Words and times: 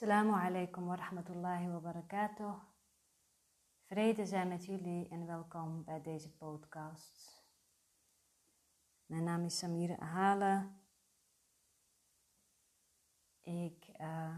Assalamu 0.00 0.32
alaikum 0.32 0.86
wa 0.86 0.96
wa 1.72 1.80
barakatuh. 1.80 2.54
Vrede 3.86 4.26
zijn 4.26 4.48
met 4.48 4.64
jullie 4.64 5.08
en 5.08 5.26
welkom 5.26 5.84
bij 5.84 6.02
deze 6.02 6.36
podcast. 6.36 7.44
Mijn 9.06 9.24
naam 9.24 9.44
is 9.44 9.58
Samira 9.58 9.96
Ahale. 9.96 10.68
Ik 13.42 13.88
uh, 14.00 14.36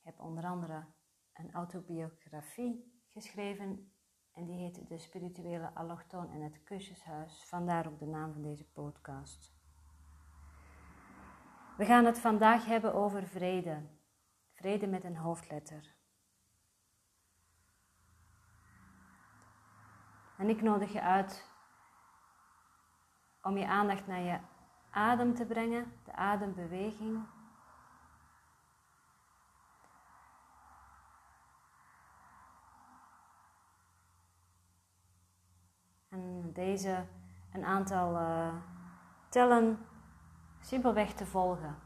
heb 0.00 0.20
onder 0.20 0.44
andere 0.44 0.86
een 1.32 1.52
autobiografie 1.52 3.02
geschreven 3.08 3.92
en 4.32 4.44
die 4.44 4.56
heet 4.56 4.88
De 4.88 4.98
Spirituele 4.98 5.74
Allochtoon 5.74 6.30
en 6.30 6.40
het 6.40 6.62
Kusjeshuis. 6.62 7.44
Vandaar 7.44 7.86
ook 7.86 7.98
de 7.98 8.06
naam 8.06 8.32
van 8.32 8.42
deze 8.42 8.70
podcast. 8.70 9.54
We 11.76 11.84
gaan 11.84 12.04
het 12.04 12.18
vandaag 12.18 12.64
hebben 12.64 12.94
over 12.94 13.26
vrede. 13.26 13.91
Vrede 14.62 14.86
met 14.86 15.04
een 15.04 15.16
hoofdletter. 15.16 15.94
En 20.36 20.48
ik 20.48 20.62
nodig 20.62 20.92
je 20.92 21.00
uit 21.00 21.46
om 23.40 23.56
je 23.56 23.66
aandacht 23.66 24.06
naar 24.06 24.20
je 24.20 24.38
adem 24.90 25.34
te 25.34 25.46
brengen, 25.46 25.92
de 26.04 26.14
adembeweging. 26.14 27.26
En 36.08 36.52
deze 36.52 37.06
een 37.52 37.64
aantal 37.64 38.20
uh, 38.20 38.54
tellen 39.28 39.86
simpelweg 40.60 41.12
te 41.12 41.26
volgen. 41.26 41.81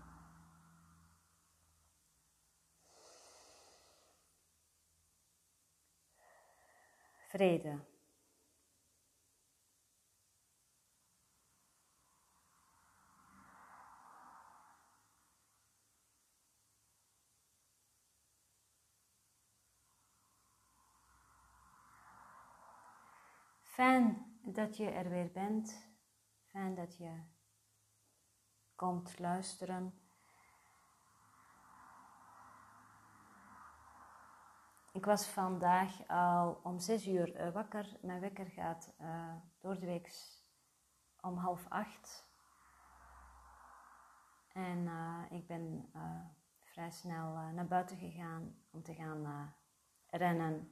Fijn 23.63 24.39
dat 24.43 24.77
je 24.77 24.91
er 24.91 25.09
weer 25.09 25.31
bent. 25.33 25.89
Fijn 26.45 26.75
dat 26.75 26.97
je 26.97 27.23
komt 28.75 29.19
luisteren. 29.19 30.06
Ik 34.97 35.05
was 35.05 35.27
vandaag 35.27 36.09
al 36.09 36.61
om 36.63 36.79
zes 36.79 37.07
uur 37.07 37.35
eh, 37.35 37.53
wakker. 37.53 37.97
Mijn 38.01 38.21
wekker 38.21 38.47
gaat 38.47 38.93
uh, 39.01 39.35
door 39.61 39.79
de 39.81 39.87
week 39.87 40.13
om 41.21 41.37
half 41.37 41.67
acht. 41.69 42.25
En 44.53 44.79
uh, 44.79 45.23
ik 45.31 45.47
ben 45.47 45.93
vrij 46.65 46.91
snel 46.91 47.33
naar 47.33 47.67
buiten 47.67 47.97
gegaan 47.97 48.57
om 48.71 48.83
te 48.83 48.95
gaan 48.95 49.55
rennen. 50.11 50.71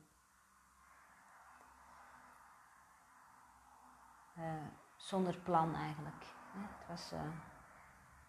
zonder 4.96 5.38
plan 5.38 5.74
eigenlijk. 5.74 6.24
Het 6.52 6.86
was 6.88 7.12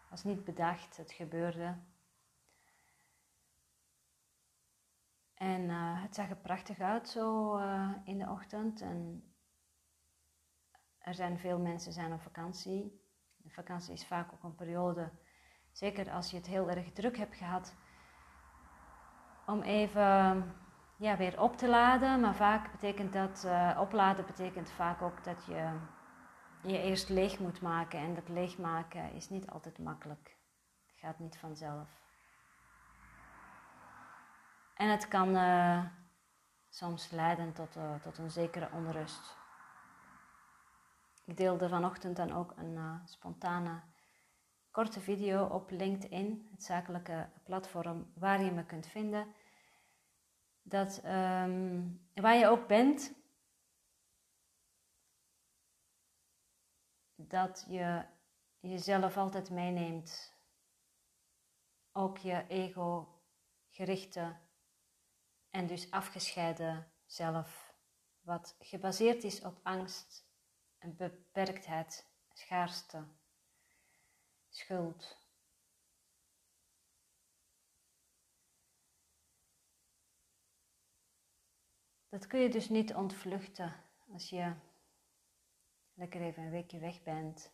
was 0.09 0.23
niet 0.23 0.43
bedacht, 0.43 0.97
het 0.97 1.11
gebeurde. 1.11 1.77
En 5.35 5.61
uh, 5.61 6.01
het 6.01 6.15
zag 6.15 6.29
er 6.29 6.35
prachtig 6.35 6.79
uit 6.79 7.09
zo 7.09 7.57
uh, 7.57 7.91
in 8.03 8.17
de 8.17 8.29
ochtend. 8.29 8.81
En 8.81 9.23
er 10.97 11.13
zijn 11.13 11.39
veel 11.39 11.59
mensen 11.59 11.93
zijn 11.93 12.13
op 12.13 12.21
vakantie. 12.21 13.03
De 13.37 13.49
vakantie 13.49 13.93
is 13.93 14.07
vaak 14.07 14.33
ook 14.33 14.43
een 14.43 14.55
periode, 14.55 15.11
zeker 15.71 16.11
als 16.11 16.31
je 16.31 16.37
het 16.37 16.47
heel 16.47 16.69
erg 16.69 16.91
druk 16.91 17.17
hebt 17.17 17.35
gehad, 17.35 17.75
om 19.45 19.61
even 19.61 20.53
ja, 20.97 21.17
weer 21.17 21.41
op 21.41 21.57
te 21.57 21.69
laden. 21.69 22.19
Maar 22.19 22.35
vaak 22.35 22.71
betekent 22.71 23.13
dat, 23.13 23.43
uh, 23.45 23.77
opladen 23.81 24.25
betekent 24.25 24.71
vaak 24.71 25.01
ook 25.01 25.23
dat 25.23 25.45
je 25.45 25.79
je 26.61 26.81
eerst 26.81 27.09
leeg 27.09 27.39
moet 27.39 27.61
maken. 27.61 27.99
En 27.99 28.13
dat 28.13 28.29
leegmaken 28.29 29.13
is 29.13 29.29
niet 29.29 29.49
altijd 29.49 29.77
makkelijk. 29.77 30.37
Het 30.85 30.99
gaat 30.99 31.19
niet 31.19 31.37
vanzelf. 31.37 32.04
En 34.75 34.89
het 34.89 35.07
kan 35.07 35.35
uh, 35.35 35.85
soms 36.69 37.09
leiden 37.09 37.53
tot, 37.53 37.75
uh, 37.75 37.95
tot 37.95 38.17
een 38.17 38.31
zekere 38.31 38.69
onrust. 38.71 39.37
Ik 41.25 41.37
deelde 41.37 41.69
vanochtend 41.69 42.15
dan 42.15 42.31
ook 42.31 42.53
een 42.55 42.75
uh, 42.75 42.95
spontane 43.05 43.81
korte 44.71 44.99
video 44.99 45.45
op 45.45 45.71
LinkedIn, 45.71 46.47
het 46.51 46.63
zakelijke 46.63 47.29
platform 47.43 48.11
waar 48.13 48.43
je 48.43 48.51
me 48.51 48.65
kunt 48.65 48.87
vinden. 48.87 49.33
Dat 50.61 51.01
um, 51.05 52.07
waar 52.13 52.35
je 52.35 52.47
ook 52.47 52.67
bent, 52.67 53.13
dat 57.15 57.65
je 57.67 58.05
jezelf 58.59 59.17
altijd 59.17 59.49
meeneemt. 59.49 60.33
Ook 61.91 62.17
je 62.17 62.45
ego-gerichte 62.47 64.35
en 65.55 65.67
dus 65.67 65.91
afgescheiden 65.91 66.91
zelf, 67.05 67.73
wat 68.21 68.55
gebaseerd 68.59 69.23
is 69.23 69.41
op 69.41 69.59
angst, 69.63 70.27
en 70.77 70.95
beperktheid, 70.95 72.05
schaarste, 72.33 73.03
schuld. 74.49 75.17
Dat 82.09 82.27
kun 82.27 82.39
je 82.39 82.49
dus 82.49 82.69
niet 82.69 82.93
ontvluchten 82.93 83.73
als 84.13 84.29
je 84.29 84.53
lekker 85.93 86.21
even 86.21 86.43
een 86.43 86.51
weekje 86.51 86.79
weg 86.79 87.03
bent. 87.03 87.51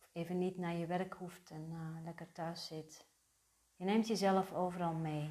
Of 0.00 0.10
even 0.12 0.38
niet 0.38 0.56
naar 0.58 0.74
je 0.74 0.86
werk 0.86 1.12
hoeft 1.14 1.50
en 1.50 1.70
uh, 1.70 2.04
lekker 2.04 2.32
thuis 2.32 2.66
zit. 2.66 3.06
Je 3.76 3.84
neemt 3.84 4.06
jezelf 4.06 4.52
overal 4.52 4.94
mee. 4.94 5.30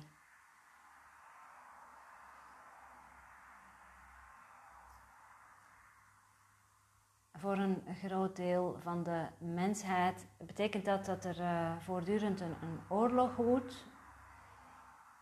Voor 7.46 7.58
een 7.58 7.84
groot 8.04 8.36
deel 8.36 8.78
van 8.82 9.04
de 9.04 9.26
mensheid 9.38 10.28
betekent 10.38 10.86
dat 10.86 11.06
dat 11.06 11.26
er 11.26 11.40
uh, 11.40 11.78
voortdurend 11.78 12.42
een, 12.42 12.56
een 12.62 12.80
oorlog 12.90 13.36
woedt. 13.36 13.86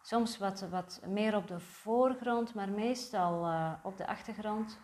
Soms 0.02 0.38
wat, 0.38 0.62
wat 0.70 1.02
meer 1.08 1.36
op 1.36 1.48
de 1.48 1.60
voorgrond, 1.60 2.54
maar 2.54 2.70
meestal 2.70 3.48
uh, 3.48 3.74
op 3.82 3.98
de 3.98 4.08
achtergrond. 4.08 4.80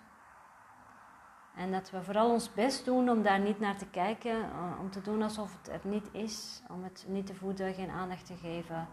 En 1.55 1.71
dat 1.71 1.91
we 1.91 2.03
vooral 2.03 2.31
ons 2.31 2.53
best 2.53 2.85
doen 2.85 3.09
om 3.09 3.21
daar 3.21 3.39
niet 3.39 3.59
naar 3.59 3.77
te 3.77 3.89
kijken, 3.89 4.43
eh, 4.43 4.79
om 4.79 4.91
te 4.91 5.01
doen 5.01 5.21
alsof 5.21 5.57
het 5.57 5.69
er 5.69 5.81
niet 5.83 6.09
is, 6.13 6.63
om 6.69 6.83
het 6.83 7.05
niet 7.07 7.25
te 7.25 7.35
voeden, 7.35 7.73
geen 7.73 7.89
aandacht 7.89 8.25
te 8.25 8.35
geven. 8.35 8.87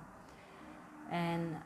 En, 1.10 1.62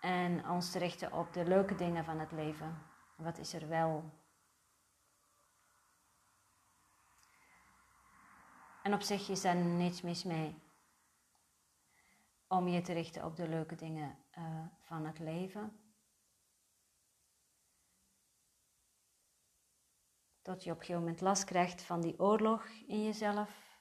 en 0.00 0.48
ons 0.48 0.70
te 0.70 0.78
richten 0.78 1.12
op 1.12 1.32
de 1.32 1.44
leuke 1.44 1.74
dingen 1.74 2.04
van 2.04 2.18
het 2.18 2.32
leven. 2.32 2.78
Wat 3.16 3.38
is 3.38 3.54
er 3.54 3.68
wel? 3.68 4.19
En 8.82 8.94
op 8.94 9.02
zich 9.02 9.28
is 9.28 9.40
daar 9.40 9.56
niets 9.56 10.02
mis 10.02 10.24
mee. 10.24 10.62
Om 12.48 12.68
je 12.68 12.80
te 12.80 12.92
richten 12.92 13.24
op 13.24 13.36
de 13.36 13.48
leuke 13.48 13.74
dingen 13.74 14.18
uh, 14.38 14.66
van 14.80 15.06
het 15.06 15.18
leven. 15.18 15.80
Tot 20.42 20.64
je 20.64 20.70
op 20.70 20.76
een 20.76 20.84
gegeven 20.84 21.02
moment 21.02 21.20
last 21.20 21.44
krijgt 21.44 21.82
van 21.82 22.00
die 22.00 22.18
oorlog 22.18 22.66
in 22.66 23.04
jezelf. 23.04 23.78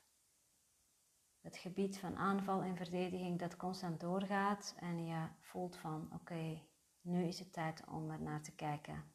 Het 1.41 1.57
gebied 1.57 1.99
van 1.99 2.17
aanval 2.17 2.61
en 2.61 2.75
verdediging 2.75 3.39
dat 3.39 3.55
constant 3.55 3.99
doorgaat. 3.99 4.75
En 4.77 5.05
je 5.05 5.27
voelt 5.39 5.75
van 5.75 6.09
oké, 6.13 6.61
nu 7.01 7.23
is 7.23 7.39
het 7.39 7.53
tijd 7.53 7.85
om 7.87 8.11
er 8.11 8.21
naar 8.21 8.41
te 8.41 8.55
kijken. 8.55 9.13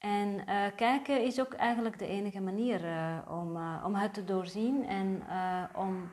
En 0.00 0.48
uh, 0.48 0.66
kijken 0.76 1.24
is 1.24 1.40
ook 1.40 1.52
eigenlijk 1.52 1.98
de 1.98 2.06
enige 2.06 2.40
manier 2.40 2.84
uh, 2.84 3.18
om, 3.28 3.56
uh, 3.56 3.82
om 3.86 3.94
het 3.94 4.14
te 4.14 4.24
doorzien 4.24 4.84
en 4.84 5.22
om 5.74 6.10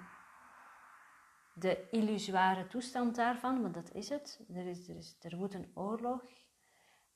de 1.54 1.90
illusoire 1.90 2.68
toestand 2.68 3.16
daarvan, 3.16 3.62
want 3.62 3.74
dat 3.74 3.92
is 3.94 4.10
het. 4.10 4.46
Er, 4.54 4.68
is, 4.68 4.90
er, 4.90 5.32
er 5.32 5.38
woedt 5.38 5.54
een 5.54 5.72
oorlog. 5.74 6.22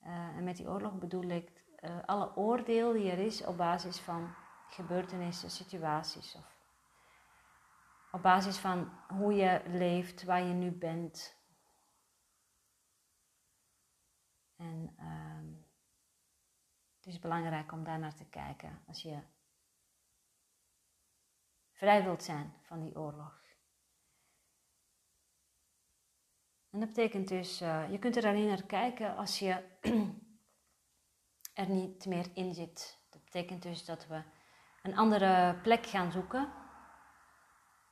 En 0.00 0.44
met 0.44 0.56
die 0.56 0.68
oorlog 0.68 0.98
bedoel 0.98 1.28
ik 1.28 1.50
alle 2.06 2.36
oordeel 2.36 2.92
die 2.92 3.10
er 3.10 3.18
is 3.18 3.44
op 3.44 3.56
basis 3.56 3.98
van 3.98 4.34
gebeurtenissen, 4.68 5.50
situaties 5.50 6.34
of 6.34 6.52
op 8.12 8.22
basis 8.22 8.58
van 8.58 8.92
hoe 9.08 9.34
je 9.34 9.62
leeft, 9.66 10.24
waar 10.24 10.42
je 10.42 10.52
nu 10.52 10.70
bent. 10.70 11.36
En 14.56 14.94
het 17.02 17.12
is 17.12 17.18
belangrijk 17.18 17.72
om 17.72 17.84
daar 17.84 17.98
naar 17.98 18.14
te 18.14 18.24
kijken 18.24 18.82
als 18.86 19.02
je 19.02 19.18
vrij 21.72 22.04
wilt 22.04 22.22
zijn 22.22 22.54
van 22.62 22.80
die 22.80 22.96
oorlog. 22.96 23.40
En 26.70 26.80
dat 26.80 26.88
betekent 26.88 27.28
dus, 27.28 27.62
uh, 27.62 27.90
je 27.90 27.98
kunt 27.98 28.16
er 28.16 28.26
alleen 28.26 28.46
naar 28.46 28.62
kijken 28.62 29.16
als 29.16 29.38
je 29.38 29.64
er 31.62 31.68
niet 31.68 32.06
meer 32.06 32.30
in 32.34 32.54
zit. 32.54 33.06
Dat 33.10 33.24
betekent 33.24 33.62
dus 33.62 33.84
dat 33.84 34.06
we 34.06 34.22
een 34.82 34.96
andere 34.96 35.60
plek 35.62 35.86
gaan 35.86 36.12
zoeken, 36.12 36.52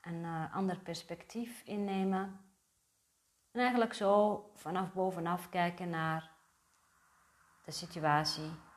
een 0.00 0.24
uh, 0.24 0.54
ander 0.54 0.80
perspectief 0.80 1.62
innemen. 1.62 2.52
En 3.50 3.60
eigenlijk 3.60 3.94
zo 3.94 4.50
vanaf 4.54 4.92
bovenaf 4.92 5.48
kijken 5.48 5.90
naar 5.90 6.30
de 7.64 7.70
situatie. 7.70 8.68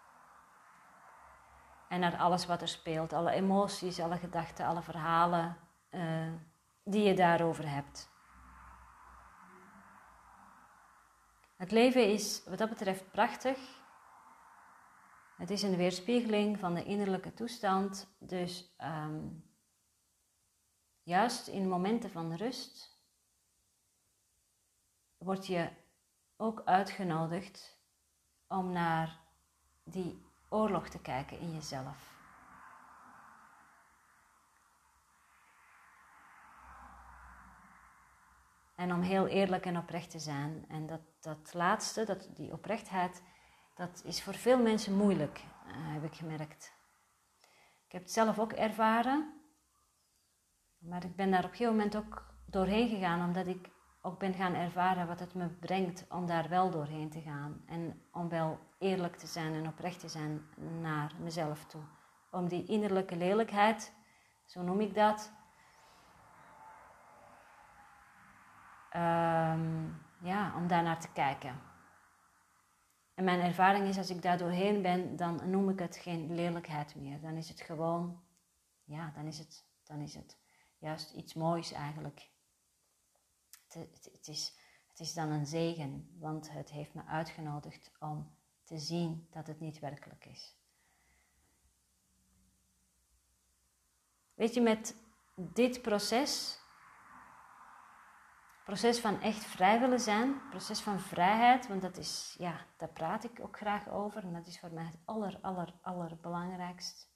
En 1.94 2.00
naar 2.00 2.18
alles 2.18 2.45
wat 2.45 2.62
er 2.62 2.68
speelt, 2.68 3.13
alle 3.13 3.31
emoties, 3.31 4.00
alle 4.00 4.18
gedachten, 4.18 4.66
alle 4.66 4.81
verhalen 4.81 5.57
uh, 5.92 6.34
die 6.84 7.04
je 7.04 7.13
daarover 7.13 7.69
hebt. 7.69 8.10
Het 11.56 11.72
leven 11.72 12.12
is 12.12 12.44
wat 12.44 12.57
dat 12.57 12.69
betreft 12.69 13.12
prachtig. 13.12 13.60
Het 15.38 15.50
is 15.50 15.62
een 15.62 15.75
weerspiegeling 15.75 16.60
van 16.60 16.74
de 16.74 16.84
innerlijke 16.84 17.34
toestand. 17.34 18.16
Dus 18.19 18.75
um, 18.78 19.51
juist 21.04 21.48
in 21.48 21.69
momenten 21.69 22.12
van 22.12 22.34
rust 22.34 23.01
word 25.18 25.48
je 25.48 25.69
ook 26.38 26.62
uitgenodigd 26.66 27.80
om 28.48 28.72
naar 28.72 29.19
die 29.84 30.22
oorlog 30.53 30.89
te 30.89 31.00
kijken 31.00 31.39
in 31.39 31.53
jezelf. 31.53 32.11
En 38.75 38.94
om 38.94 39.01
heel 39.01 39.27
eerlijk 39.27 39.65
en 39.65 39.77
oprecht 39.77 40.09
te 40.09 40.19
zijn. 40.19 40.65
En 40.67 40.85
dat, 40.88 41.01
dat 41.19 41.53
laatste, 41.53 42.05
dat, 42.05 42.29
die 42.33 42.51
oprechtheid, 42.51 43.23
dat 43.75 44.01
is 44.05 44.23
voor 44.23 44.33
veel 44.33 44.61
mensen 44.61 44.95
moeilijk, 44.95 45.38
uh, 45.67 45.73
heb 45.75 46.03
ik 46.03 46.13
gemerkt. 46.13 46.73
Ik 47.85 47.91
heb 47.91 48.01
het 48.01 48.11
zelf 48.11 48.39
ook 48.39 48.51
ervaren. 48.51 49.41
Maar 50.77 51.03
ik 51.03 51.15
ben 51.15 51.31
daar 51.31 51.44
op 51.44 51.49
een 51.49 51.56
gegeven 51.56 51.75
moment 51.75 51.95
ook 51.95 52.33
doorheen 52.45 52.89
gegaan, 52.89 53.27
omdat 53.27 53.47
ik 53.47 53.69
ook 54.01 54.19
ben 54.19 54.33
gaan 54.33 54.53
ervaren 54.53 55.07
wat 55.07 55.19
het 55.19 55.33
me 55.33 55.47
brengt 55.47 56.06
om 56.09 56.25
daar 56.25 56.49
wel 56.49 56.69
doorheen 56.69 57.09
te 57.09 57.21
gaan. 57.21 57.63
En 57.65 58.01
om 58.11 58.29
wel 58.29 58.59
eerlijk 58.83 59.15
te 59.15 59.27
zijn 59.27 59.53
en 59.53 59.68
oprecht 59.68 60.00
te 60.00 60.07
zijn 60.07 60.45
naar 60.81 61.12
mezelf 61.19 61.65
toe. 61.65 61.81
Om 62.31 62.47
die 62.47 62.65
innerlijke 62.65 63.15
lelijkheid, 63.15 63.94
zo 64.45 64.62
noem 64.62 64.80
ik 64.80 64.95
dat, 64.95 65.31
um, 68.95 70.01
ja, 70.19 70.53
om 70.56 70.68
daar 70.68 70.83
naar 70.83 71.00
te 71.00 71.12
kijken. 71.12 71.62
En 73.13 73.24
mijn 73.24 73.39
ervaring 73.39 73.88
is, 73.88 73.97
als 73.97 74.09
ik 74.09 74.21
daar 74.21 74.38
doorheen 74.38 74.81
ben, 74.81 75.15
dan 75.15 75.50
noem 75.50 75.69
ik 75.69 75.80
het 75.80 75.97
geen 75.97 76.35
lelijkheid 76.35 76.95
meer. 76.95 77.21
Dan 77.21 77.35
is 77.35 77.50
het 77.50 77.62
gewoon, 77.62 78.24
ja, 78.83 79.12
dan 79.15 79.25
is 79.25 79.39
het, 79.39 79.65
dan 79.83 80.00
is 80.00 80.15
het 80.15 80.38
juist 80.77 81.12
iets 81.12 81.33
moois 81.33 81.71
eigenlijk. 81.71 82.30
Het, 83.68 84.09
het, 84.12 84.27
is, 84.27 84.57
het 84.88 85.00
is 85.00 85.13
dan 85.13 85.30
een 85.30 85.45
zegen, 85.45 86.18
want 86.19 86.51
het 86.51 86.69
heeft 86.69 86.94
me 86.94 87.06
uitgenodigd 87.06 87.91
om 88.00 88.35
te 88.73 88.79
zien 88.79 89.27
dat 89.31 89.47
het 89.47 89.59
niet 89.59 89.79
werkelijk 89.79 90.25
is. 90.25 90.55
Weet 94.33 94.53
je, 94.53 94.61
met 94.61 94.95
dit 95.35 95.81
proces 95.81 96.61
proces 98.63 98.99
van 98.99 99.21
echt 99.21 99.45
vrij 99.45 99.79
willen 99.79 99.99
zijn, 99.99 100.49
proces 100.49 100.79
van 100.79 100.99
vrijheid, 100.99 101.67
want 101.67 101.81
dat 101.81 101.97
is, 101.97 102.35
ja, 102.37 102.65
daar 102.77 102.89
praat 102.89 103.23
ik 103.23 103.39
ook 103.41 103.57
graag 103.57 103.89
over 103.89 104.23
en 104.23 104.33
dat 104.33 104.47
is 104.47 104.59
voor 104.59 104.71
mij 104.71 104.85
het 104.85 104.99
aller, 105.05 105.39
aller, 105.41 105.73
allerbelangrijkst. 105.81 107.11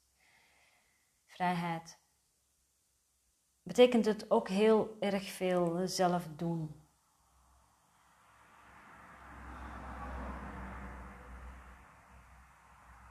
Vrijheid. 1.26 1.98
Betekent 3.62 4.04
het 4.04 4.30
ook 4.30 4.48
heel 4.48 4.96
erg 5.00 5.30
veel 5.30 5.88
zelf 5.88 6.28
doen. 6.36 6.87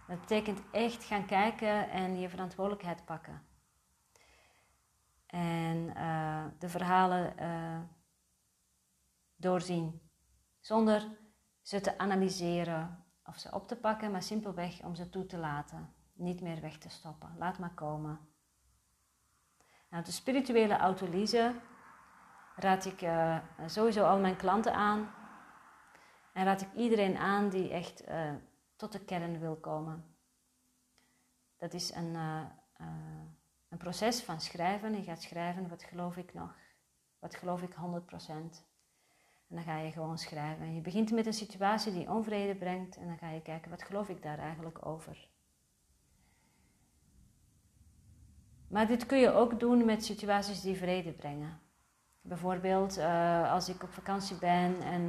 Dat 0.07 0.19
betekent 0.19 0.62
echt 0.71 1.04
gaan 1.04 1.25
kijken 1.25 1.89
en 1.89 2.19
je 2.19 2.30
verantwoordelijkheid 2.30 3.06
pakken. 3.06 3.48
En 5.27 5.94
uh, 5.98 6.45
de 6.59 6.69
verhalen 6.69 7.33
uh, 7.39 7.80
doorzien. 9.36 10.01
Zonder 10.59 11.18
ze 11.62 11.81
te 11.81 11.98
analyseren 11.98 13.06
of 13.24 13.38
ze 13.38 13.51
op 13.51 13.68
te 13.68 13.75
pakken, 13.75 14.12
maar 14.12 14.24
simpelweg 14.24 14.83
om 14.83 14.95
ze 14.95 15.09
toe 15.09 15.25
te 15.25 15.38
laten. 15.38 15.94
Niet 16.13 16.42
meer 16.42 16.62
weg 16.62 16.77
te 16.77 16.89
stoppen. 16.89 17.36
Laat 17.38 17.59
maar 17.59 17.74
komen. 17.74 18.19
Nou, 19.89 20.04
de 20.04 20.12
spirituele 20.12 20.77
autolyse 20.77 21.56
raad 22.56 22.86
ik 22.86 23.01
uh, 23.01 23.38
sowieso 23.65 24.06
al 24.06 24.19
mijn 24.19 24.36
klanten 24.36 24.74
aan. 24.74 25.13
En 26.33 26.45
raad 26.45 26.62
ik 26.62 26.74
iedereen 26.74 27.18
aan 27.18 27.50
die 27.50 27.69
echt 27.69 28.04
tot 28.77 28.91
de 28.91 29.06
kern 29.06 29.39
wil 29.39 29.56
komen. 29.56 30.15
Dat 31.57 31.74
is 31.74 31.94
een, 31.94 32.13
uh, 32.13 32.45
een 33.69 33.77
proces 33.77 34.24
van 34.24 34.41
schrijven. 34.41 34.95
Je 34.95 35.03
gaat 35.03 35.21
schrijven, 35.21 35.69
wat 35.69 35.83
geloof 35.83 36.18
ik 36.18 36.33
nog? 36.33 36.56
Wat 37.19 37.35
geloof 37.35 37.62
ik 37.62 37.74
100%? 37.74 38.65
En 39.47 39.56
dan 39.56 39.63
ga 39.63 39.77
je 39.77 39.91
gewoon 39.91 40.18
schrijven. 40.18 40.75
je 40.75 40.81
begint 40.81 41.12
met 41.12 41.25
een 41.25 41.33
situatie 41.33 41.94
die 41.94 42.09
onvrede 42.09 42.56
brengt 42.56 42.97
en 42.97 43.07
dan 43.07 43.18
ga 43.18 43.29
je 43.29 43.41
kijken, 43.41 43.69
wat 43.69 43.83
geloof 43.83 44.09
ik 44.09 44.21
daar 44.21 44.40
eigenlijk 44.40 44.85
over? 44.85 45.30
Maar 48.68 48.87
dit 48.87 49.06
kun 49.06 49.18
je 49.18 49.31
ook 49.31 49.59
doen 49.59 49.85
met 49.85 50.06
situaties 50.06 50.61
die 50.61 50.78
vrede 50.78 51.11
brengen. 51.11 51.59
Bijvoorbeeld 52.21 52.97
uh, 52.97 53.52
als 53.52 53.69
ik 53.69 53.83
op 53.83 53.90
vakantie 53.90 54.37
ben 54.37 54.81
en 54.81 55.04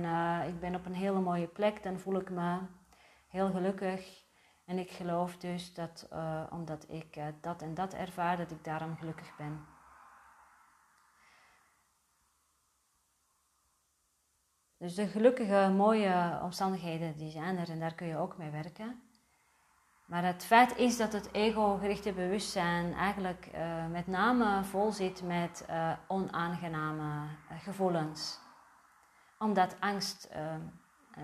ik 0.48 0.60
ben 0.60 0.74
op 0.74 0.86
een 0.86 0.94
hele 0.94 1.20
mooie 1.20 1.46
plek, 1.46 1.82
dan 1.82 1.98
voel 1.98 2.20
ik 2.20 2.30
me 2.30 2.58
heel 3.28 3.50
gelukkig. 3.50 4.26
En 4.64 4.78
ik 4.78 4.90
geloof 4.90 5.36
dus 5.36 5.74
dat 5.74 6.08
uh, 6.12 6.44
omdat 6.50 6.86
ik 6.88 7.20
dat 7.40 7.62
en 7.62 7.74
dat 7.74 7.94
ervaar, 7.94 8.36
dat 8.36 8.50
ik 8.50 8.64
daarom 8.64 8.96
gelukkig 8.96 9.36
ben. 9.36 9.66
Dus 14.78 14.94
de 14.94 15.06
gelukkige, 15.06 15.72
mooie 15.76 16.40
omstandigheden, 16.42 17.16
die 17.16 17.30
zijn 17.30 17.58
er 17.58 17.70
en 17.70 17.80
daar 17.80 17.94
kun 17.94 18.06
je 18.06 18.16
ook 18.16 18.36
mee 18.36 18.50
werken. 18.50 19.02
Maar 20.06 20.24
het 20.24 20.44
feit 20.44 20.76
is 20.76 20.96
dat 20.96 21.12
het 21.12 21.32
ego-gerichte 21.32 22.12
bewustzijn 22.12 22.94
eigenlijk 22.94 23.50
uh, 23.54 23.86
met 23.86 24.06
name 24.06 24.64
vol 24.64 24.92
zit 24.92 25.22
met 25.22 25.66
onaangename 26.06 27.28
gevoelens. 27.58 28.40
Omdat 29.38 29.80
angst 29.80 30.28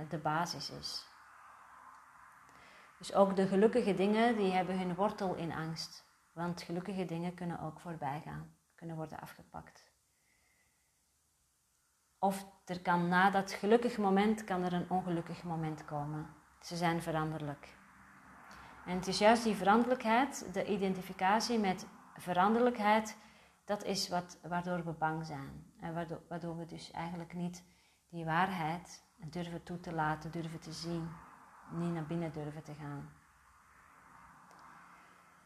de 0.09 0.19
basis 0.19 0.71
is. 0.71 1.14
Dus 2.99 3.15
ook 3.15 3.37
de 3.37 3.47
gelukkige 3.47 3.95
dingen, 3.95 4.37
die 4.37 4.53
hebben 4.53 4.79
hun 4.79 4.95
wortel 4.95 5.35
in 5.35 5.53
angst. 5.53 6.05
Want 6.33 6.63
gelukkige 6.63 7.05
dingen 7.05 7.35
kunnen 7.35 7.61
ook 7.61 7.81
voorbij 7.81 8.21
gaan, 8.25 8.57
kunnen 8.75 8.97
worden 8.97 9.21
afgepakt. 9.21 9.93
Of 12.19 12.47
er 12.65 12.81
kan 12.81 13.09
na 13.09 13.31
dat 13.31 13.53
gelukkig 13.53 13.99
moment 13.99 14.45
kan 14.45 14.63
er 14.63 14.73
een 14.73 14.91
ongelukkig 14.91 15.43
moment 15.43 15.85
komen. 15.85 16.27
Ze 16.61 16.77
zijn 16.77 17.03
veranderlijk. 17.03 17.77
En 18.87 18.97
het 18.97 19.07
is 19.07 19.19
juist 19.19 19.45
die 19.45 19.55
veranderlijkheid, 19.55 20.49
de 20.53 20.67
identificatie 20.67 21.59
met 21.59 21.87
veranderlijkheid, 22.17 23.17
dat 23.65 23.85
is 23.85 24.09
wat, 24.09 24.39
waardoor 24.43 24.85
we 24.85 24.93
bang 24.93 25.27
zijn. 25.27 25.73
En 25.81 25.95
waardoor, 25.95 26.21
waardoor 26.29 26.57
we 26.57 26.65
dus 26.65 26.91
eigenlijk 26.91 27.35
niet 27.35 27.65
die 28.09 28.25
waarheid 28.25 29.05
durven 29.31 29.63
toe 29.63 29.81
te 29.81 29.93
laten, 29.93 30.31
durven 30.31 30.61
te 30.61 30.73
zien, 30.73 31.09
niet 31.77 31.93
naar 31.93 32.07
binnen 32.07 32.33
durven 32.33 32.63
te 32.63 32.75
gaan. 32.75 33.11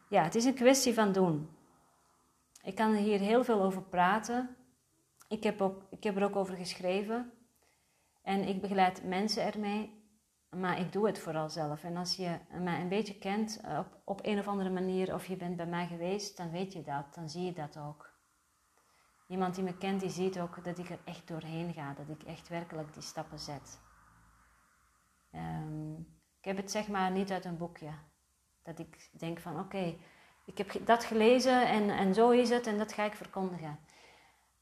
Ja, 0.09 0.23
het 0.23 0.35
is 0.35 0.45
een 0.45 0.53
kwestie 0.53 0.93
van 0.93 1.11
doen. 1.11 1.49
Ik 2.63 2.75
kan 2.75 2.93
hier 2.93 3.19
heel 3.19 3.43
veel 3.43 3.61
over 3.61 3.81
praten, 3.81 4.55
ik 5.29 5.43
heb, 5.43 5.61
ook, 5.61 5.83
ik 5.89 6.03
heb 6.03 6.15
er 6.15 6.23
ook 6.23 6.35
over 6.35 6.55
geschreven. 6.55 7.31
En 8.21 8.47
ik 8.47 8.61
begeleid 8.61 9.03
mensen 9.03 9.53
ermee. 9.53 9.97
maar 10.49 10.79
ik 10.79 10.91
doe 10.91 11.07
het 11.07 11.19
vooral 11.19 11.49
zelf. 11.49 11.83
En 11.83 11.97
als 11.97 12.15
je 12.15 12.39
mij 12.51 12.81
een 12.81 12.89
beetje 12.89 13.17
kent 13.17 13.59
eh, 13.59 13.79
op, 13.79 14.01
op 14.03 14.19
een 14.25 14.39
of 14.39 14.47
andere 14.47 14.69
manier, 14.69 15.13
of 15.13 15.25
je 15.25 15.35
bent 15.35 15.55
bij 15.55 15.65
mij 15.65 15.87
geweest, 15.87 16.37
dan 16.37 16.51
weet 16.51 16.73
je 16.73 16.81
dat, 16.81 17.13
dan 17.13 17.29
zie 17.29 17.45
je 17.45 17.53
dat 17.53 17.77
ook. 17.77 18.09
Iemand 19.27 19.55
die 19.55 19.63
me 19.63 19.77
kent, 19.77 19.99
die 19.99 20.09
ziet 20.09 20.39
ook 20.39 20.63
dat 20.63 20.77
ik 20.77 20.89
er 20.89 20.99
echt 21.05 21.27
doorheen 21.27 21.73
ga, 21.73 21.93
dat 21.93 22.09
ik 22.09 22.23
echt 22.23 22.47
werkelijk 22.47 22.93
die 22.93 23.03
stappen 23.03 23.39
zet. 23.39 23.79
Um, 25.35 26.18
ik 26.39 26.45
heb 26.45 26.57
het 26.57 26.71
zeg 26.71 26.87
maar 26.87 27.11
niet 27.11 27.31
uit 27.31 27.45
een 27.45 27.57
boekje. 27.57 27.91
Dat 28.63 28.79
ik 28.79 29.09
denk 29.19 29.39
van 29.39 29.59
oké, 29.59 29.97
ik 30.45 30.57
heb 30.57 30.85
dat 30.85 31.03
gelezen 31.03 31.67
en, 31.67 31.89
en 31.89 32.13
zo 32.13 32.29
is 32.29 32.49
het 32.49 32.67
en 32.67 32.77
dat 32.77 32.93
ga 32.93 33.03
ik 33.03 33.15
verkondigen. 33.15 33.79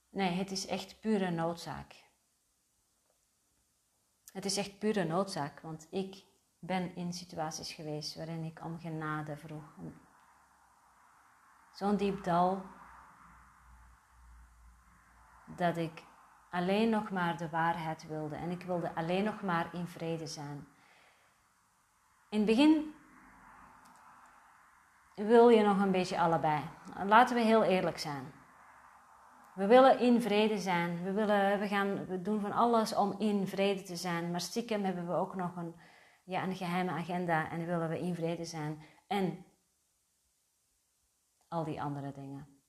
Nee, 0.09 0.31
het 0.31 0.51
is 0.51 0.67
echt 0.67 0.99
pure 0.99 1.29
noodzaak. 1.29 2.05
Het 4.31 4.45
is 4.45 4.57
echt 4.57 4.79
pure 4.79 5.03
noodzaak, 5.03 5.59
want 5.59 5.87
ik 5.89 6.23
ben 6.59 6.95
in 6.95 7.13
situaties 7.13 7.73
geweest 7.73 8.15
waarin 8.15 8.43
ik 8.43 8.63
om 8.63 8.79
genade 8.79 9.37
vroeg. 9.37 9.75
Zo'n 11.73 11.97
diep 11.97 12.23
dal 12.23 12.65
dat 15.45 15.77
ik 15.77 16.03
alleen 16.49 16.89
nog 16.89 17.09
maar 17.09 17.37
de 17.37 17.49
waarheid 17.49 18.07
wilde 18.07 18.35
en 18.35 18.51
ik 18.51 18.63
wilde 18.63 18.95
alleen 18.95 19.23
nog 19.23 19.41
maar 19.41 19.73
in 19.73 19.87
vrede 19.87 20.27
zijn. 20.27 20.67
In 22.29 22.37
het 22.37 22.45
begin 22.45 22.93
wil 25.15 25.49
je 25.49 25.63
nog 25.63 25.81
een 25.81 25.91
beetje 25.91 26.19
allebei. 26.19 26.63
Laten 27.05 27.35
we 27.35 27.41
heel 27.41 27.63
eerlijk 27.63 27.97
zijn. 27.97 28.31
We 29.55 29.67
willen 29.67 29.99
in 29.99 30.21
vrede 30.21 30.59
zijn. 30.59 31.03
We, 31.03 31.11
willen, 31.11 31.59
we, 31.59 31.67
gaan, 31.67 32.05
we 32.05 32.21
doen 32.21 32.39
van 32.41 32.51
alles 32.51 32.95
om 32.95 33.15
in 33.19 33.47
vrede 33.47 33.83
te 33.83 33.95
zijn. 33.95 34.31
Maar 34.31 34.41
stiekem 34.41 34.83
hebben 34.83 35.07
we 35.07 35.13
ook 35.13 35.35
nog 35.35 35.55
een, 35.55 35.75
ja, 36.23 36.43
een 36.43 36.55
geheime 36.55 36.91
agenda 36.91 37.49
en 37.49 37.65
willen 37.65 37.89
we 37.89 37.99
in 37.99 38.15
vrede 38.15 38.45
zijn. 38.45 38.81
En 39.07 39.45
al 41.47 41.63
die 41.63 41.81
andere 41.81 42.11
dingen. 42.11 42.61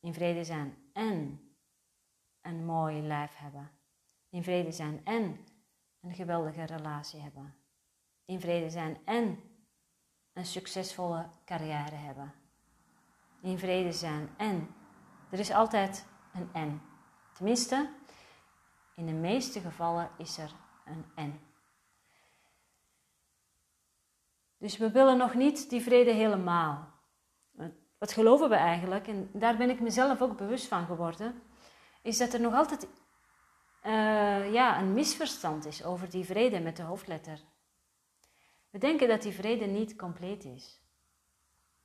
In 0.00 0.14
vrede 0.14 0.44
zijn 0.44 0.90
en 0.92 1.40
een 2.40 2.64
mooi 2.64 3.02
lijf 3.02 3.36
hebben. 3.36 3.70
In 4.28 4.42
vrede 4.42 4.72
zijn 4.72 5.04
en 5.04 5.44
een 6.00 6.14
geweldige 6.14 6.62
relatie 6.62 7.20
hebben. 7.20 7.59
In 8.30 8.40
vrede 8.40 8.70
zijn 8.70 8.98
en 9.04 9.42
een 10.32 10.46
succesvolle 10.46 11.28
carrière 11.44 11.94
hebben. 11.94 12.34
In 13.40 13.58
vrede 13.58 13.92
zijn 13.92 14.28
en. 14.36 14.74
Er 15.30 15.38
is 15.38 15.50
altijd 15.50 16.06
een 16.34 16.50
en. 16.52 16.82
Tenminste, 17.34 17.90
in 18.94 19.06
de 19.06 19.12
meeste 19.12 19.60
gevallen 19.60 20.10
is 20.18 20.38
er 20.38 20.50
een 20.84 21.04
en. 21.14 21.40
Dus 24.58 24.76
we 24.76 24.90
willen 24.90 25.16
nog 25.16 25.34
niet 25.34 25.70
die 25.70 25.82
vrede 25.82 26.10
helemaal. 26.10 26.88
Wat 27.98 28.12
geloven 28.12 28.48
we 28.48 28.56
eigenlijk? 28.56 29.06
En 29.06 29.30
daar 29.32 29.56
ben 29.56 29.70
ik 29.70 29.80
mezelf 29.80 30.22
ook 30.22 30.36
bewust 30.36 30.66
van 30.66 30.86
geworden. 30.86 31.42
Is 32.02 32.18
dat 32.18 32.32
er 32.32 32.40
nog 32.40 32.54
altijd 32.54 32.88
uh, 33.86 34.52
ja, 34.52 34.80
een 34.80 34.92
misverstand 34.92 35.66
is 35.66 35.84
over 35.84 36.10
die 36.10 36.24
vrede 36.24 36.60
met 36.60 36.76
de 36.76 36.82
hoofdletter. 36.82 37.40
We 38.70 38.78
denken 38.78 39.08
dat 39.08 39.22
die 39.22 39.32
vrede 39.32 39.64
niet 39.64 39.96
compleet 39.96 40.44
is. 40.44 40.80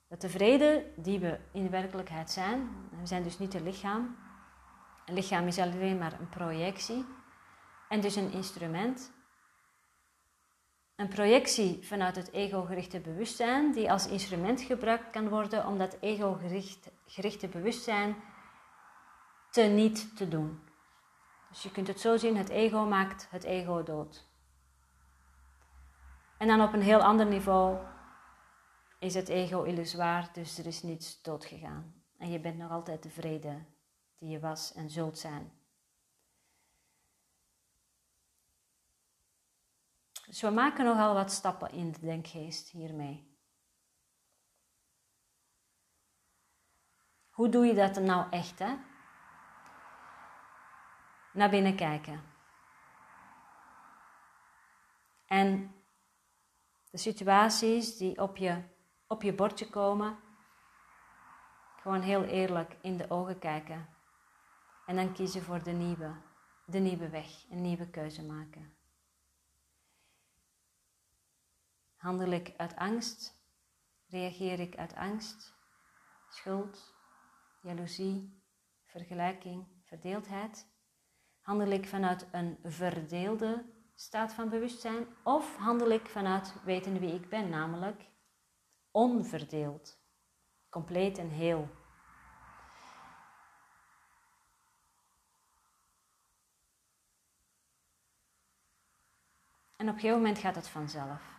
Dat 0.08 0.22
de 0.22 0.30
vrede 0.30 0.92
die 0.96 1.20
we 1.20 1.39
in 1.51 1.70
werkelijkheid 1.70 2.32
zijn, 2.32 2.70
we 3.00 3.06
zijn 3.06 3.24
dus 3.24 3.39
niet 3.39 3.54
een 3.54 3.63
lichaam. 3.63 4.18
Een 5.06 5.13
lichaam 5.13 5.48
is 5.48 5.60
alleen 5.60 5.98
maar 5.98 6.20
een 6.20 6.30
projectie 6.30 7.06
en 7.89 8.01
dus 8.01 8.15
een 8.15 8.32
instrument. 8.32 9.13
Een 10.96 11.08
projectie 11.08 11.88
vanuit 11.88 12.15
het 12.15 12.32
ego-gerichte 12.32 13.00
bewustzijn, 13.00 13.72
die 13.72 13.92
als 13.92 14.08
instrument 14.08 14.62
gebruikt 14.62 15.10
kan 15.10 15.30
worden 15.30 15.68
om 15.68 15.77
dat 15.77 15.98
ego-gerichte 16.00 17.48
bewustzijn 17.48 18.15
te 19.51 19.62
niet 19.62 20.18
te 20.18 20.27
doen. 20.27 20.60
Dus 21.50 21.63
je 21.63 21.72
kunt 21.72 21.88
het 21.88 22.00
zo 22.00 22.18
zien: 22.18 22.38
het 22.38 22.50
ego 22.50 22.86
maakt 22.86 23.27
het 23.30 23.44
ego 23.44 23.84
dood. 23.84 24.35
En 26.38 26.48
dan 26.48 26.62
op 26.62 26.74
een 26.74 26.82
heel 26.82 27.04
ander 27.04 27.25
niveau 27.25 27.77
is 29.00 29.13
het 29.13 29.27
ego 29.27 29.63
illusoir, 29.63 30.30
dus 30.34 30.58
er 30.58 30.65
is 30.65 30.84
niets 30.84 31.22
doodgegaan. 31.22 32.04
En 32.18 32.32
je 32.32 32.39
bent 32.39 32.58
nog 32.58 32.72
altijd 32.72 33.01
tevreden 33.01 33.68
die 34.18 34.30
je 34.30 34.39
was 34.39 34.74
en 34.74 34.89
zult 34.89 35.18
zijn. 35.18 35.51
Dus 40.25 40.42
we 40.42 40.50
maken 40.50 40.86
nogal 40.86 41.13
wat 41.13 41.32
stappen 41.32 41.72
in 41.72 41.92
de 41.92 42.00
denkgeest 42.00 42.70
hiermee. 42.70 43.34
Hoe 47.30 47.50
doe 47.50 47.65
je 47.65 47.74
dat 47.74 48.00
nou 48.00 48.32
echt, 48.32 48.60
hè? 48.60 48.75
Naar 51.34 51.50
binnen 51.50 51.75
kijken. 51.75 52.24
En 55.25 55.75
de 56.96 57.02
situaties 57.02 57.98
die 57.98 58.22
op 58.22 58.38
je, 58.38 58.64
op 59.08 59.22
je 59.22 59.34
bordje 59.34 59.70
komen, 59.70 60.20
gewoon 61.82 62.02
heel 62.02 62.24
eerlijk 62.24 62.78
in 62.82 62.98
de 62.98 63.10
ogen 63.10 63.40
kijken. 63.40 63.90
En 64.86 64.96
dan 64.96 65.14
kiezen 65.14 65.42
voor 65.42 65.64
de 65.64 65.72
nieuwe, 65.72 66.16
de 66.66 66.80
nieuwe 66.80 67.10
weg, 67.10 67.50
een 67.50 67.62
nieuwe 67.62 67.90
keuze 67.90 68.24
maken. 68.24 68.78
Handel 71.96 72.32
ik 72.32 72.54
uit 72.58 72.75
angst? 72.75 73.44
Reageer 74.08 74.60
ik 74.60 74.75
uit 74.75 74.94
angst? 74.94 75.54
Schuld, 76.30 76.96
jaloezie, 77.62 78.44
vergelijking, 78.86 79.68
verdeeldheid? 79.84 80.68
Handel 81.42 81.68
ik 81.68 81.88
vanuit 81.88 82.28
een 82.32 82.60
verdeelde 82.64 83.75
staat 83.96 84.34
van 84.34 84.50
bewustzijn 84.50 85.08
of 85.24 85.58
handel 85.58 85.90
ik 85.90 86.08
vanuit 86.08 86.54
weten 86.64 87.00
wie 87.00 87.14
ik 87.14 87.30
ben, 87.30 87.50
namelijk 87.50 88.10
onverdeeld, 88.92 90.00
compleet 90.70 91.18
en 91.18 91.30
heel. 91.30 91.70
En 99.75 99.88
op 99.90 99.94
een 99.94 100.00
gegeven 100.00 100.22
moment 100.22 100.38
gaat 100.38 100.56
het 100.56 100.68
vanzelf. 100.68 101.34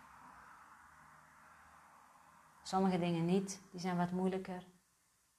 Sommige 2.63 2.99
dingen 2.99 3.25
niet, 3.25 3.61
die 3.71 3.81
zijn 3.81 3.97
wat 3.97 4.11
moeilijker 4.11 4.67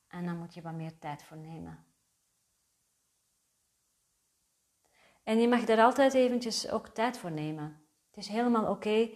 en 0.08 0.26
dan 0.26 0.38
moet 0.38 0.54
je 0.54 0.62
wat 0.62 0.74
meer 0.74 1.00
tijd 1.00 1.24
voor 1.24 1.38
nemen. 1.38 1.87
En 5.28 5.40
je 5.40 5.48
mag 5.48 5.64
daar 5.64 5.82
altijd 5.82 6.14
eventjes 6.14 6.70
ook 6.70 6.88
tijd 6.88 7.18
voor 7.18 7.32
nemen. 7.32 7.88
Het 8.10 8.18
is 8.18 8.28
helemaal 8.28 8.66
oké 8.66 9.10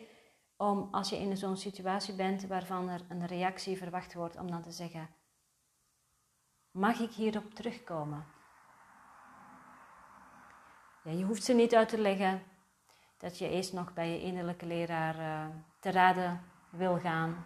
om 0.58 0.88
als 0.92 1.10
je 1.10 1.18
in 1.18 1.38
zo'n 1.38 1.58
situatie 1.58 2.16
bent 2.16 2.48
waarvan 2.48 2.90
er 2.90 3.02
een 3.10 3.26
reactie 3.26 3.78
verwacht 3.78 4.14
wordt, 4.14 4.38
om 4.38 4.52
dan 4.52 4.62
te 4.62 4.72
zeggen: 4.72 5.10
Mag 6.72 7.00
ik 7.00 7.12
hierop 7.12 7.54
terugkomen? 7.54 8.26
Ja, 11.04 11.12
je 11.12 11.24
hoeft 11.24 11.44
ze 11.44 11.54
niet 11.54 11.76
uit 11.76 11.90
te 11.90 12.02
leggen 12.02 12.44
dat 13.18 13.38
je 13.38 13.50
eerst 13.50 13.74
nog 13.74 13.94
bij 13.94 14.10
je 14.10 14.22
innerlijke 14.22 14.66
leraar 14.66 15.20
uh, 15.20 15.56
te 15.80 15.92
raden 15.92 16.44
wil 16.70 17.00
gaan. 17.00 17.46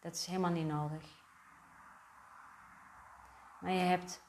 Dat 0.00 0.14
is 0.14 0.26
helemaal 0.26 0.50
niet 0.50 0.68
nodig. 0.68 1.04
Maar 3.60 3.72
je 3.72 3.78
hebt 3.78 4.24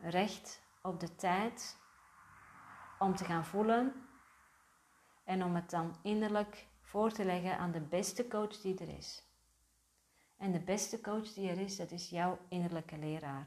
recht 0.00 0.62
op 0.82 1.00
de 1.00 1.14
tijd 1.14 1.76
om 2.98 3.16
te 3.16 3.24
gaan 3.24 3.44
voelen 3.44 4.08
en 5.24 5.44
om 5.44 5.54
het 5.54 5.70
dan 5.70 5.96
innerlijk 6.02 6.66
voor 6.80 7.12
te 7.12 7.24
leggen 7.24 7.58
aan 7.58 7.70
de 7.70 7.80
beste 7.80 8.28
coach 8.28 8.60
die 8.60 8.78
er 8.78 8.96
is. 8.96 9.22
En 10.36 10.52
de 10.52 10.60
beste 10.60 11.00
coach 11.00 11.32
die 11.32 11.50
er 11.50 11.58
is, 11.58 11.76
dat 11.76 11.90
is 11.90 12.10
jouw 12.10 12.38
innerlijke 12.48 12.98
leraar. 12.98 13.46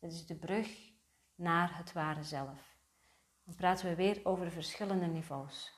Dat 0.00 0.12
is 0.12 0.26
de 0.26 0.34
brug 0.34 0.92
naar 1.34 1.76
het 1.76 1.92
ware 1.92 2.22
zelf. 2.22 2.74
Dan 3.44 3.54
praten 3.54 3.88
we 3.88 3.94
weer 3.94 4.20
over 4.22 4.50
verschillende 4.50 5.06
niveaus. 5.06 5.74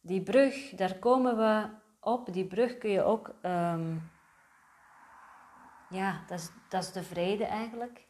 Die 0.00 0.22
brug, 0.22 0.70
daar 0.70 0.98
komen 0.98 1.36
we 1.36 1.68
op. 2.00 2.32
Die 2.32 2.46
brug 2.46 2.78
kun 2.78 2.90
je 2.90 3.02
ook 3.02 3.34
ehm, 3.42 3.98
ja, 5.92 6.24
dat 6.26 6.38
is, 6.38 6.50
dat 6.68 6.90
de 6.92 7.02
vrede 7.02 7.44
eigenlijk. 7.44 8.06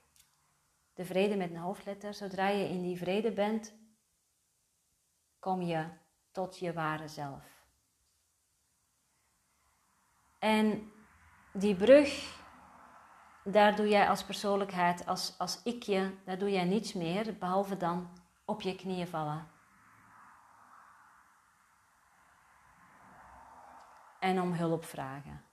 De 0.95 1.05
vrede 1.05 1.37
met 1.37 1.51
een 1.51 1.57
hoofdletter. 1.57 2.15
Zodra 2.15 2.49
je 2.49 2.69
in 2.69 2.83
die 2.83 2.99
vrede 2.99 3.33
bent, 3.33 3.75
kom 5.39 5.63
je 5.63 5.87
tot 6.31 6.59
je 6.59 6.73
ware 6.73 7.09
zelf. 7.09 7.45
En 10.39 10.93
die 11.53 11.77
brug 11.77 12.41
daar 13.45 13.77
doe 13.77 13.89
jij 13.89 14.09
als 14.09 14.25
persoonlijkheid, 14.25 15.07
als, 15.07 15.35
als 15.39 15.63
ikje, 15.63 16.15
daar 16.25 16.39
doe 16.39 16.51
jij 16.51 16.65
niets 16.65 16.93
meer, 16.93 17.37
behalve 17.39 17.77
dan 17.77 18.09
op 18.45 18.61
je 18.61 18.75
knieën 18.75 19.07
vallen. 19.07 19.51
En 24.19 24.41
om 24.41 24.53
hulp 24.53 24.85
vragen. 24.85 25.45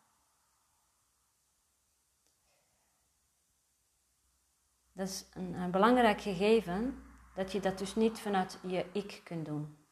Dat 4.99 5.07
is 5.07 5.25
een, 5.33 5.71
belangrijk 5.71 6.21
gegeven, 6.21 7.03
dat 7.33 7.51
je 7.51 7.59
dat 7.59 7.77
dus 7.77 7.95
niet 7.95 8.19
vanuit 8.19 8.59
je 8.67 8.89
ik 8.91 9.21
kunt 9.23 9.45
doen. 9.45 9.87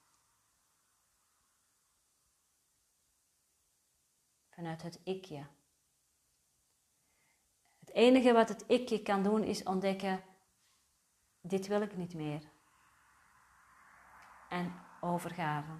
Vanuit 4.49 4.81
het 4.81 4.99
ikje. 5.03 5.47
Het 7.79 7.91
enige 7.91 8.33
wat 8.33 8.49
het 8.49 8.63
ikje 8.67 9.01
kan 9.01 9.23
doen 9.23 9.43
is 9.43 9.63
ontdekken, 9.63 10.23
dit 11.41 11.67
wil 11.67 11.81
ik 11.81 11.97
niet 11.97 12.13
meer. 12.13 12.41
En 14.49 14.73
overgave. 15.01 15.79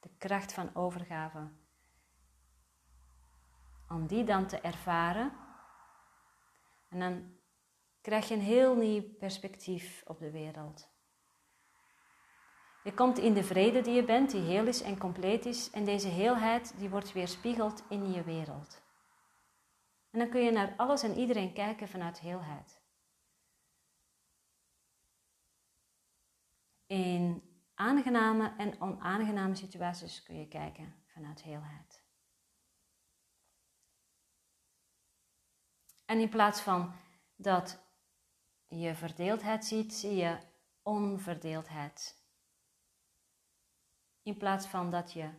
De 0.00 0.10
kracht 0.18 0.52
van 0.52 0.74
overgave. 0.74 1.50
Om 3.88 4.06
die 4.06 4.24
dan 4.24 4.46
te 4.46 4.60
ervaren. 4.60 5.32
En 6.88 6.98
dan 6.98 7.40
krijg 8.02 8.28
je 8.28 8.34
een 8.34 8.40
heel 8.40 8.74
nieuw 8.74 9.02
perspectief 9.18 10.02
op 10.06 10.18
de 10.18 10.30
wereld. 10.30 10.90
Je 12.82 12.94
komt 12.94 13.18
in 13.18 13.34
de 13.34 13.44
vrede 13.44 13.80
die 13.80 13.94
je 13.94 14.04
bent, 14.04 14.30
die 14.30 14.40
heel 14.40 14.66
is 14.66 14.82
en 14.82 14.98
compleet 14.98 15.46
is, 15.46 15.70
en 15.70 15.84
deze 15.84 16.08
heelheid 16.08 16.74
die 16.78 16.88
wordt 16.88 17.12
weerspiegeld 17.12 17.82
in 17.88 18.12
je 18.12 18.22
wereld. 18.22 18.82
En 20.10 20.18
dan 20.18 20.28
kun 20.28 20.40
je 20.40 20.50
naar 20.50 20.74
alles 20.76 21.02
en 21.02 21.18
iedereen 21.18 21.52
kijken 21.52 21.88
vanuit 21.88 22.20
heelheid. 22.20 22.80
In 26.86 27.42
aangename 27.74 28.54
en 28.56 28.80
onaangename 28.80 29.54
situaties 29.54 30.22
kun 30.22 30.38
je 30.38 30.48
kijken 30.48 30.94
vanuit 31.06 31.42
heelheid. 31.42 32.02
En 36.04 36.20
in 36.20 36.28
plaats 36.28 36.60
van 36.60 36.94
dat 37.36 37.81
je 38.80 38.94
verdeeldheid 38.94 39.64
ziet, 39.64 39.94
zie 39.94 40.14
je 40.14 40.38
onverdeeldheid. 40.82 42.20
In 44.22 44.36
plaats 44.36 44.66
van 44.66 44.90
dat, 44.90 45.12
je, 45.12 45.30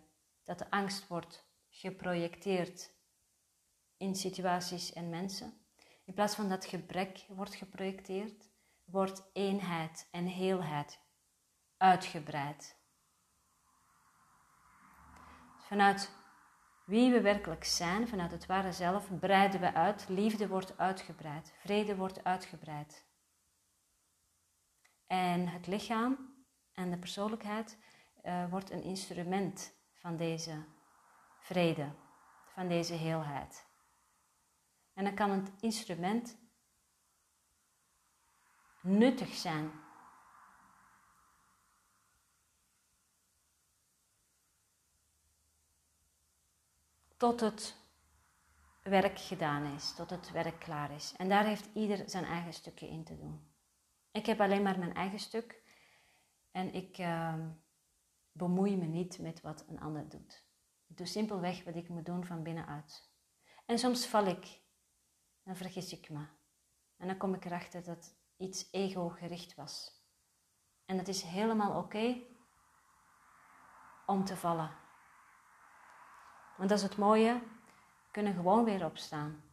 dat 0.44 0.58
de 0.58 0.70
angst 0.70 1.08
wordt 1.08 1.46
geprojecteerd 1.70 2.92
in 3.98 4.16
situaties 4.16 4.94
en 4.94 5.10
mensen, 5.10 5.54
in 6.06 6.14
plaats 6.14 6.36
van 6.36 6.50
dat 6.50 6.66
gebrek 6.66 7.26
wordt 7.28 7.56
geprojecteerd, 7.56 8.50
wordt 8.84 9.30
eenheid 9.34 10.08
en 10.12 10.26
heelheid 10.26 11.00
uitgebreid. 11.78 12.78
Vanuit 15.60 16.12
wie 16.86 17.12
we 17.12 17.22
werkelijk 17.22 17.64
zijn, 17.64 18.08
vanuit 18.08 18.32
het 18.32 18.46
ware 18.46 18.72
zelf, 18.72 19.20
breiden 19.20 19.60
we 19.60 19.74
uit. 19.74 20.06
Liefde 20.10 20.48
wordt 20.48 20.78
uitgebreid, 20.78 21.54
vrede 21.60 21.96
wordt 21.96 22.24
uitgebreid. 22.24 23.06
En 25.14 25.48
het 25.48 25.68
lichaam 25.68 26.34
en 26.74 26.92
de 26.92 26.98
persoonlijkheid 26.98 27.78
uh, 28.24 28.50
wordt 28.50 28.72
een 28.72 28.84
instrument 28.84 29.74
van 29.94 30.18
deze 30.18 30.66
vrede, 31.40 31.92
van 32.54 32.68
deze 32.68 32.94
heelheid. 32.94 33.66
En 34.94 35.04
dan 35.04 35.14
kan 35.14 35.30
het 35.30 35.52
instrument 35.60 36.38
nuttig 38.82 39.34
zijn. 39.34 39.72
Tot 47.18 47.40
het 47.40 47.76
werk 48.84 49.20
gedaan 49.20 49.66
is, 49.66 49.94
tot 49.96 50.10
het 50.10 50.32
werk 50.32 50.60
klaar 50.60 50.92
is. 50.92 51.14
En 51.18 51.30
daar 51.30 51.46
heeft 51.46 51.70
ieder 51.74 52.10
zijn 52.10 52.26
eigen 52.26 52.54
stukje 52.54 52.88
in 52.88 53.04
te 53.04 53.18
doen. 53.18 53.53
Ik 54.14 54.26
heb 54.26 54.42
alleen 54.42 54.62
maar 54.64 54.80
mijn 54.80 54.94
eigen 54.94 55.20
stuk 55.20 55.62
en 56.52 56.74
ik 56.74 56.98
uh, 56.98 57.36
bemoei 58.32 58.78
me 58.78 58.86
niet 58.86 59.20
met 59.20 59.42
wat 59.42 59.66
een 59.68 59.80
ander 59.80 60.10
doet. 60.10 60.46
Ik 60.88 60.98
doe 60.98 61.06
simpelweg 61.06 61.64
wat 61.64 61.76
ik 61.76 61.90
moet 61.90 62.06
doen 62.06 62.26
van 62.26 62.44
binnenuit. 62.44 63.12
En 63.66 63.80
soms 63.80 64.08
val 64.08 64.26
ik, 64.26 64.62
dan 65.44 65.56
vergis 65.56 65.94
ik 65.94 66.10
me. 66.10 66.26
En 66.98 67.08
dan 67.08 67.18
kom 67.18 67.34
ik 67.34 67.46
erachter 67.46 67.84
dat 67.84 68.16
iets 68.38 68.68
ego-gericht 68.72 69.56
was. 69.56 70.04
En 70.86 70.98
dat 70.98 71.08
is 71.08 71.22
helemaal 71.22 71.78
oké 71.78 72.22
om 74.06 74.24
te 74.24 74.38
vallen. 74.38 74.72
Want 76.58 76.70
dat 76.70 76.78
is 76.78 76.84
het 76.84 76.98
mooie, 76.98 77.42
kunnen 78.12 78.34
gewoon 78.34 78.64
weer 78.64 78.86
opstaan. 78.86 79.44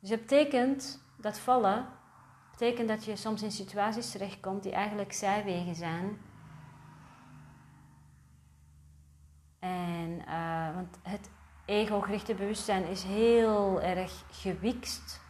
Dus 0.00 0.10
het 0.10 0.20
betekent 0.20 1.04
dat 1.18 1.38
vallen 1.38 2.02
betekent 2.58 2.88
dat 2.88 3.04
je 3.04 3.16
soms 3.16 3.42
in 3.42 3.52
situaties 3.52 4.10
terechtkomt 4.10 4.62
die 4.62 4.72
eigenlijk 4.72 5.12
zijwegen 5.12 5.74
zijn. 5.74 6.18
En, 9.58 10.10
uh, 10.28 10.74
want 10.74 10.98
het 11.02 11.30
ego-gerichte 11.64 12.34
bewustzijn 12.34 12.84
is 12.84 13.02
heel 13.02 13.82
erg 13.82 14.24
gewikst. 14.30 15.20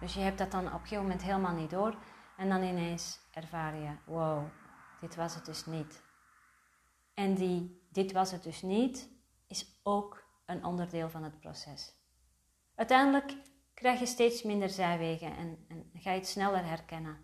Dus 0.00 0.14
je 0.14 0.20
hebt 0.20 0.38
dat 0.38 0.50
dan 0.50 0.66
op 0.66 0.72
een 0.72 0.80
gegeven 0.80 1.02
moment 1.02 1.22
helemaal 1.22 1.54
niet 1.54 1.70
door. 1.70 1.96
En 2.36 2.48
dan 2.48 2.62
ineens 2.62 3.18
ervaar 3.30 3.76
je, 3.76 3.90
wow, 4.04 4.44
dit 5.00 5.16
was 5.16 5.34
het 5.34 5.44
dus 5.44 5.66
niet. 5.66 6.02
En 7.14 7.34
die, 7.34 7.86
dit 7.90 8.12
was 8.12 8.30
het 8.30 8.42
dus 8.42 8.62
niet, 8.62 9.08
is 9.46 9.80
ook 9.82 10.24
een 10.46 10.64
onderdeel 10.64 11.10
van 11.10 11.22
het 11.22 11.40
proces. 11.40 11.94
Uiteindelijk 12.74 13.36
krijg 13.84 14.00
je 14.00 14.06
steeds 14.06 14.42
minder 14.42 14.68
zijwegen 14.68 15.36
en, 15.36 15.64
en 15.68 15.90
ga 15.94 16.10
je 16.10 16.18
het 16.18 16.28
sneller 16.28 16.66
herkennen. 16.66 17.18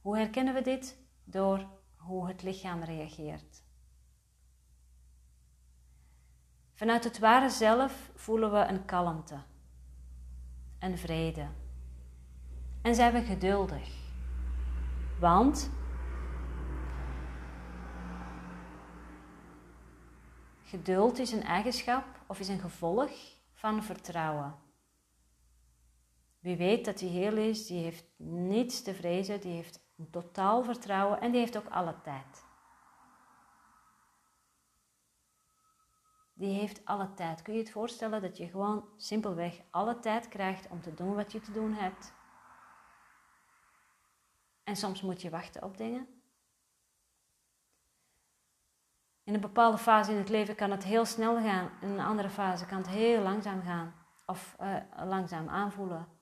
Hoe 0.00 0.16
herkennen 0.16 0.54
we 0.54 0.62
dit? 0.62 0.98
Door 1.24 1.66
hoe 1.96 2.26
het 2.26 2.42
lichaam 2.42 2.82
reageert. 2.82 3.62
Vanuit 6.74 7.04
het 7.04 7.18
ware 7.18 7.50
zelf 7.50 8.10
voelen 8.14 8.52
we 8.52 8.58
een 8.58 8.84
kalmte, 8.84 9.42
een 10.78 10.98
vrede. 10.98 11.46
En 12.82 12.94
zijn 12.94 13.12
we 13.12 13.22
geduldig. 13.22 13.88
Want 15.20 15.70
geduld 20.62 21.18
is 21.18 21.32
een 21.32 21.44
eigenschap 21.44 22.04
of 22.26 22.40
is 22.40 22.48
een 22.48 22.60
gevolg 22.60 23.10
van 23.52 23.82
vertrouwen. 23.82 24.68
Wie 26.40 26.56
weet 26.56 26.84
dat 26.84 27.00
hij 27.00 27.08
heel 27.08 27.36
is, 27.36 27.66
die 27.66 27.82
heeft 27.82 28.04
niets 28.16 28.82
te 28.82 28.94
vrezen, 28.94 29.40
die 29.40 29.52
heeft 29.52 29.88
een 29.96 30.10
totaal 30.10 30.62
vertrouwen 30.62 31.20
en 31.20 31.30
die 31.30 31.40
heeft 31.40 31.56
ook 31.56 31.68
alle 31.68 32.00
tijd. 32.02 32.44
Die 36.32 36.58
heeft 36.58 36.84
alle 36.84 37.14
tijd. 37.14 37.42
Kun 37.42 37.54
je 37.54 37.60
het 37.60 37.70
voorstellen 37.70 38.22
dat 38.22 38.36
je 38.36 38.48
gewoon 38.48 38.88
simpelweg 38.96 39.60
alle 39.70 39.98
tijd 39.98 40.28
krijgt 40.28 40.68
om 40.68 40.80
te 40.80 40.94
doen 40.94 41.14
wat 41.14 41.32
je 41.32 41.40
te 41.40 41.52
doen 41.52 41.72
hebt? 41.72 42.12
En 44.64 44.76
soms 44.76 45.02
moet 45.02 45.22
je 45.22 45.30
wachten 45.30 45.62
op 45.62 45.76
dingen. 45.76 46.22
In 49.24 49.34
een 49.34 49.40
bepaalde 49.40 49.78
fase 49.78 50.10
in 50.10 50.18
het 50.18 50.28
leven 50.28 50.54
kan 50.54 50.70
het 50.70 50.84
heel 50.84 51.04
snel 51.04 51.36
gaan, 51.36 51.70
in 51.80 51.88
een 51.88 52.00
andere 52.00 52.30
fase 52.30 52.66
kan 52.66 52.78
het 52.78 52.88
heel 52.88 53.22
langzaam 53.22 53.62
gaan 53.62 53.94
of 54.26 54.56
uh, 54.60 54.76
langzaam 55.04 55.48
aanvoelen. 55.48 56.19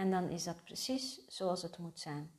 En 0.00 0.10
dan 0.10 0.28
is 0.28 0.44
dat 0.44 0.64
precies 0.64 1.24
zoals 1.26 1.62
het 1.62 1.78
moet 1.78 2.00
zijn. 2.00 2.30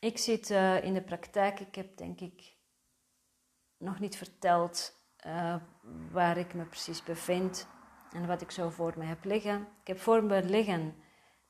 Ik 0.00 0.18
zit 0.18 0.50
uh, 0.50 0.84
in 0.84 0.94
de 0.94 1.02
praktijk. 1.02 1.60
Ik 1.60 1.74
heb 1.74 1.96
denk 1.96 2.20
ik 2.20 2.56
nog 3.76 4.00
niet 4.00 4.16
verteld 4.16 4.94
uh, 5.26 5.56
waar 6.10 6.36
ik 6.36 6.54
me 6.54 6.64
precies 6.64 7.02
bevind 7.02 7.66
en 8.12 8.26
wat 8.26 8.40
ik 8.40 8.50
zo 8.50 8.70
voor 8.70 8.94
me 8.96 9.04
heb 9.04 9.24
liggen. 9.24 9.60
Ik 9.80 9.86
heb 9.86 9.98
voor 9.98 10.24
me 10.24 10.42
liggen 10.42 10.94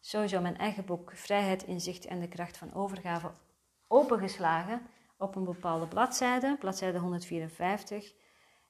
sowieso 0.00 0.40
mijn 0.40 0.58
eigen 0.58 0.84
boek 0.84 1.12
Vrijheid, 1.14 1.62
Inzicht 1.62 2.04
en 2.04 2.20
de 2.20 2.28
Kracht 2.28 2.56
van 2.56 2.74
Overgave 2.74 3.32
opengeslagen 3.88 4.86
op 5.18 5.35
een 5.35 5.44
bepaalde 5.44 5.87
bladzijde, 5.87 6.57
bladzijde 6.59 6.98
154. 6.98 8.14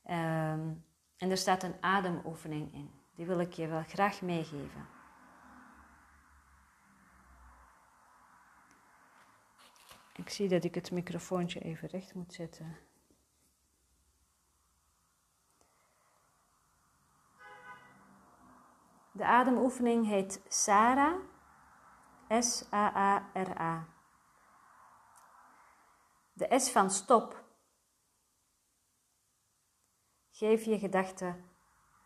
Ehm, 0.03 0.75
en 1.17 1.31
er 1.31 1.37
staat 1.37 1.63
een 1.63 1.77
ademoefening 1.81 2.75
in. 2.75 2.91
Die 3.15 3.27
wil 3.27 3.41
ik 3.41 3.53
je 3.53 3.67
wel 3.67 3.83
graag 3.83 4.23
meegeven. 4.23 4.87
Ik 10.17 10.29
zie 10.29 10.49
dat 10.49 10.65
ik 10.65 10.75
het 10.75 10.91
microfoontje 10.91 11.61
even 11.61 11.89
recht 11.89 12.15
moet 12.15 12.33
zetten. 12.33 12.77
De 19.13 19.25
ademoefening 19.25 20.07
heet 20.07 20.43
SARA. 20.49 21.17
S-A-A-R-A. 22.29 23.98
De 26.39 26.59
S 26.59 26.71
van 26.71 26.91
stop. 26.91 27.45
Geef 30.31 30.65
je 30.65 30.79
gedachten 30.79 31.45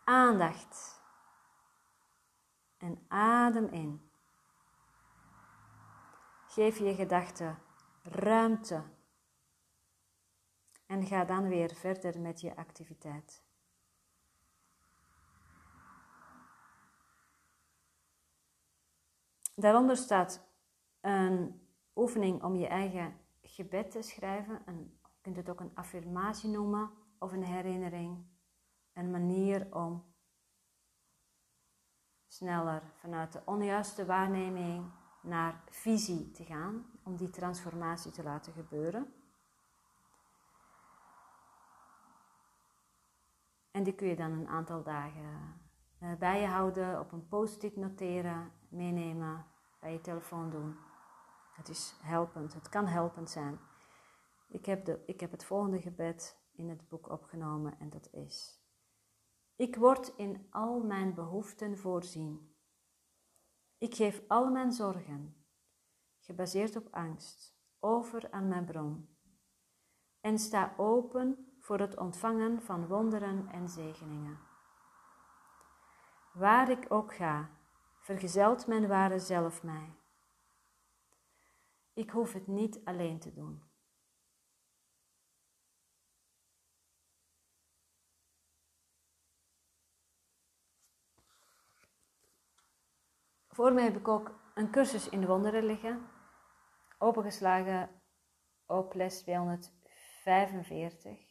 aandacht. 0.04 1.00
En 2.78 3.04
adem 3.08 3.66
in. 3.66 4.10
Geef 6.46 6.78
je 6.78 6.94
gedachten 6.94 7.58
ruimte. 8.02 8.84
En 10.86 11.06
ga 11.06 11.24
dan 11.24 11.48
weer 11.48 11.74
verder 11.74 12.20
met 12.20 12.40
je 12.40 12.56
activiteit. 12.56 13.44
Daaronder 19.54 19.96
staat 19.96 20.46
een 21.00 21.66
oefening 21.94 22.42
om 22.42 22.56
je 22.56 22.66
eigen 22.66 23.21
gebed 23.52 23.90
te 23.90 24.02
schrijven. 24.02 24.66
En 24.66 24.78
je 24.78 25.20
kunt 25.20 25.36
het 25.36 25.50
ook 25.50 25.60
een 25.60 25.74
affirmatie 25.74 26.50
noemen 26.50 26.90
of 27.18 27.32
een 27.32 27.44
herinnering. 27.44 28.26
Een 28.92 29.10
manier 29.10 29.74
om 29.74 30.04
sneller 32.26 32.82
vanuit 32.94 33.32
de 33.32 33.42
onjuiste 33.44 34.06
waarneming 34.06 34.90
naar 35.22 35.64
visie 35.70 36.30
te 36.30 36.44
gaan, 36.44 36.86
om 37.02 37.16
die 37.16 37.30
transformatie 37.30 38.12
te 38.12 38.22
laten 38.22 38.52
gebeuren. 38.52 39.14
En 43.70 43.82
die 43.82 43.94
kun 43.94 44.08
je 44.08 44.16
dan 44.16 44.32
een 44.32 44.48
aantal 44.48 44.82
dagen 44.82 45.60
eh, 45.98 46.14
bij 46.14 46.40
je 46.40 46.46
houden, 46.46 47.00
op 47.00 47.12
een 47.12 47.28
post-it 47.28 47.76
noteren, 47.76 48.52
meenemen, 48.68 49.46
bij 49.80 49.92
je 49.92 50.00
telefoon 50.00 50.50
doen. 50.50 50.76
Het 51.52 51.68
is 51.68 51.94
helpend, 52.02 52.54
het 52.54 52.68
kan 52.68 52.86
helpend 52.86 53.30
zijn. 53.30 53.58
Ik 54.48 54.66
heb, 54.66 54.84
de, 54.84 55.02
ik 55.06 55.20
heb 55.20 55.30
het 55.30 55.44
volgende 55.44 55.80
gebed 55.80 56.36
in 56.52 56.68
het 56.68 56.88
boek 56.88 57.10
opgenomen 57.10 57.78
en 57.78 57.90
dat 57.90 58.08
is: 58.12 58.60
Ik 59.56 59.76
word 59.76 60.12
in 60.16 60.46
al 60.50 60.80
mijn 60.80 61.14
behoeften 61.14 61.78
voorzien. 61.78 62.56
Ik 63.78 63.94
geef 63.94 64.22
al 64.28 64.50
mijn 64.50 64.72
zorgen, 64.72 65.46
gebaseerd 66.18 66.76
op 66.76 66.88
angst, 66.90 67.56
over 67.80 68.30
aan 68.30 68.48
mijn 68.48 68.64
bron 68.64 69.12
en 70.22 70.38
sta 70.38 70.74
open 70.76 71.54
voor 71.58 71.78
het 71.78 71.96
ontvangen 71.96 72.62
van 72.62 72.86
wonderen 72.86 73.48
en 73.48 73.68
zegeningen. 73.68 74.38
Waar 76.32 76.70
ik 76.70 76.86
ook 76.88 77.14
ga, 77.14 77.50
vergezelt 78.00 78.66
mijn 78.66 78.88
ware 78.88 79.18
zelf 79.18 79.62
mij. 79.62 80.01
Ik 81.92 82.10
hoef 82.10 82.32
het 82.32 82.46
niet 82.46 82.84
alleen 82.84 83.18
te 83.18 83.32
doen. 83.32 83.62
Voor 93.48 93.72
mij 93.72 93.84
heb 93.84 93.96
ik 93.96 94.08
ook 94.08 94.40
een 94.54 94.70
cursus 94.70 95.08
in 95.08 95.26
wonderen 95.26 95.64
liggen, 95.64 96.08
opengeslagen 96.98 98.02
op 98.66 98.94
les 98.94 99.20
245. 99.20 101.30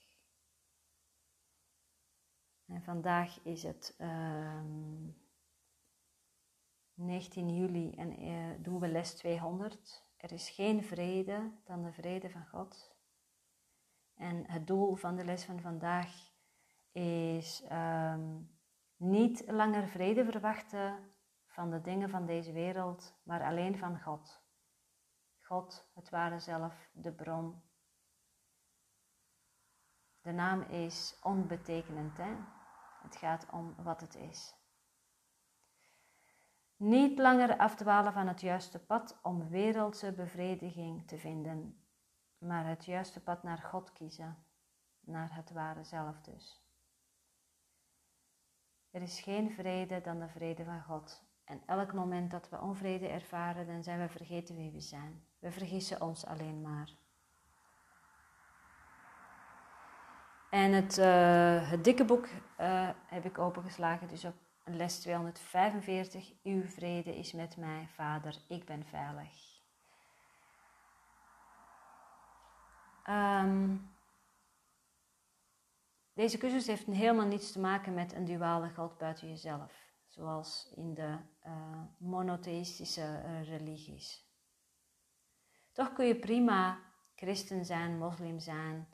En 2.65 2.84
vandaag 2.84 3.43
is 3.43 3.63
het 3.63 3.95
19 6.93 7.47
ehm, 7.47 7.56
juli 7.56 7.91
en 7.91 8.24
uh, 8.24 8.56
doen 8.60 8.80
we 8.80 8.88
les 8.88 9.13
200. 9.13 10.11
Er 10.21 10.31
is 10.31 10.49
geen 10.49 10.84
vrede 10.84 11.51
dan 11.63 11.84
de 11.84 11.91
vrede 11.91 12.29
van 12.29 12.47
God. 12.47 12.95
En 14.15 14.49
het 14.51 14.67
doel 14.67 14.95
van 14.95 15.15
de 15.15 15.25
les 15.25 15.45
van 15.45 15.62
vandaag 15.62 16.31
is 16.91 17.63
um, 17.71 18.60
niet 18.95 19.43
langer 19.47 19.88
vrede 19.88 20.25
verwachten 20.25 21.13
van 21.45 21.69
de 21.69 21.81
dingen 21.81 22.10
van 22.10 22.25
deze 22.25 22.51
wereld, 22.51 23.19
maar 23.23 23.43
alleen 23.43 23.77
van 23.77 24.01
God. 24.01 24.43
God, 25.39 25.89
het 25.93 26.10
ware 26.10 26.39
zelf, 26.39 26.89
de 26.93 27.12
bron. 27.13 27.62
De 30.21 30.31
naam 30.31 30.62
is 30.62 31.19
onbetekenend, 31.21 32.17
hè? 32.17 32.36
Het 33.03 33.15
gaat 33.15 33.49
om 33.51 33.75
wat 33.84 34.01
het 34.01 34.15
is. 34.15 34.61
Niet 36.82 37.20
langer 37.20 37.58
afdwalen 37.58 38.13
van 38.13 38.28
het 38.28 38.41
juiste 38.41 38.80
pad 38.80 39.20
om 39.22 39.50
wereldse 39.50 40.12
bevrediging 40.12 41.08
te 41.08 41.17
vinden, 41.17 41.84
maar 42.38 42.67
het 42.67 42.86
juiste 42.86 43.20
pad 43.20 43.44
naar 43.44 43.58
God 43.58 43.94
kiezen, 43.94 44.38
naar 45.00 45.36
het 45.36 45.52
ware 45.52 45.84
zelf 45.84 46.22
dus. 46.22 46.62
Er 48.91 49.02
is 49.02 49.20
geen 49.20 49.52
vrede 49.52 50.02
dan 50.02 50.20
de 50.20 50.28
vrede 50.28 50.63
van 50.63 50.84
God. 50.84 51.24
En 51.44 51.62
elk 51.65 51.94
moment 51.94 52.32
dat 52.32 52.50
we 52.50 52.62
onvrede 52.62 53.08
ervaren, 53.08 53.67
dan 53.67 53.84
zijn 53.84 54.00
we 54.00 54.10
vergeten 54.10 54.56
wie 54.56 54.72
we 54.72 54.82
zijn. 54.82 55.24
We 55.39 55.52
vergissen 55.52 56.02
ons 56.02 56.26
alleen 56.26 56.62
maar. 56.62 56.89
En 60.50 60.72
het, 60.72 60.98
uh, 60.98 61.70
het 61.70 61.84
dikke 61.84 62.06
boek 62.06 62.26
uh, 62.26 62.89
heb 63.06 63.26
ik 63.26 63.38
opengeslagen, 63.38 64.08
dus 64.08 64.26
op 64.26 64.36
les 64.63 65.00
245. 65.00 66.34
Uw 66.43 66.63
vrede 66.63 67.17
is 67.17 67.34
met 67.34 67.58
mij, 67.58 67.88
Vader, 67.88 68.36
ik 68.47 68.65
ben 68.65 68.86
veilig. 68.86 69.50
Um, 73.10 73.89
deze 76.13 76.38
cursus 76.38 76.67
heeft 76.67 76.86
helemaal 76.86 77.26
niets 77.26 77.52
te 77.52 77.60
maken 77.60 77.93
met 77.93 78.13
een 78.13 78.26
duale 78.26 78.69
God 78.69 78.97
buiten 78.97 79.30
jezelf 79.30 79.89
zoals 80.08 80.71
in 80.76 80.93
de 80.93 81.17
uh, 81.45 81.82
monotheïstische 81.97 83.24
uh, 83.26 83.47
religies. 83.47 84.30
Toch 85.71 85.93
kun 85.93 86.06
je 86.06 86.15
prima 86.15 86.80
christen 87.15 87.65
zijn, 87.65 87.97
moslim 87.97 88.39
zijn, 88.39 88.88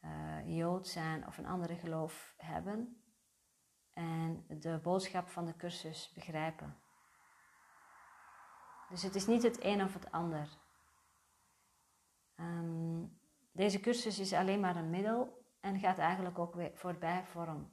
uh, 0.00 0.56
jood 0.56 0.88
zijn 0.88 1.26
of 1.26 1.38
een 1.38 1.46
andere 1.46 1.76
geloof 1.76 2.34
hebben 2.36 3.02
en 3.98 4.44
de 4.48 4.78
boodschap 4.82 5.28
van 5.28 5.44
de 5.44 5.56
cursus 5.56 6.12
begrijpen. 6.14 6.76
Dus 8.88 9.02
het 9.02 9.14
is 9.14 9.26
niet 9.26 9.42
het 9.42 9.64
een 9.64 9.82
of 9.82 9.94
het 9.94 10.10
ander. 10.10 10.48
Um, 12.36 13.20
deze 13.52 13.80
cursus 13.80 14.18
is 14.18 14.32
alleen 14.32 14.60
maar 14.60 14.76
een 14.76 14.90
middel 14.90 15.46
en 15.60 15.78
gaat 15.78 15.98
eigenlijk 15.98 16.38
ook 16.38 16.54
weer 16.54 16.70
voorbij 16.74 17.24
vorm. 17.24 17.70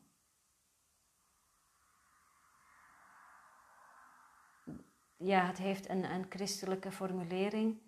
ja, 5.18 5.46
het 5.46 5.58
heeft 5.58 5.90
een, 5.90 6.04
een 6.04 6.26
christelijke 6.30 6.92
formulering. 6.92 7.84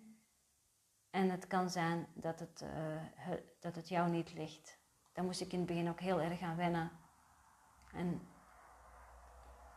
En 1.10 1.30
het 1.30 1.46
kan 1.46 1.70
zijn 1.70 2.06
dat 2.14 2.40
het, 2.40 2.62
uh, 2.62 3.32
dat 3.60 3.74
het 3.74 3.88
jou 3.88 4.10
niet 4.10 4.34
ligt. 4.34 4.78
Daar 5.12 5.24
moest 5.24 5.40
ik 5.40 5.52
in 5.52 5.58
het 5.58 5.68
begin 5.68 5.88
ook 5.88 6.00
heel 6.00 6.20
erg 6.20 6.40
aan 6.40 6.56
wennen. 6.56 7.07
En, 7.92 8.28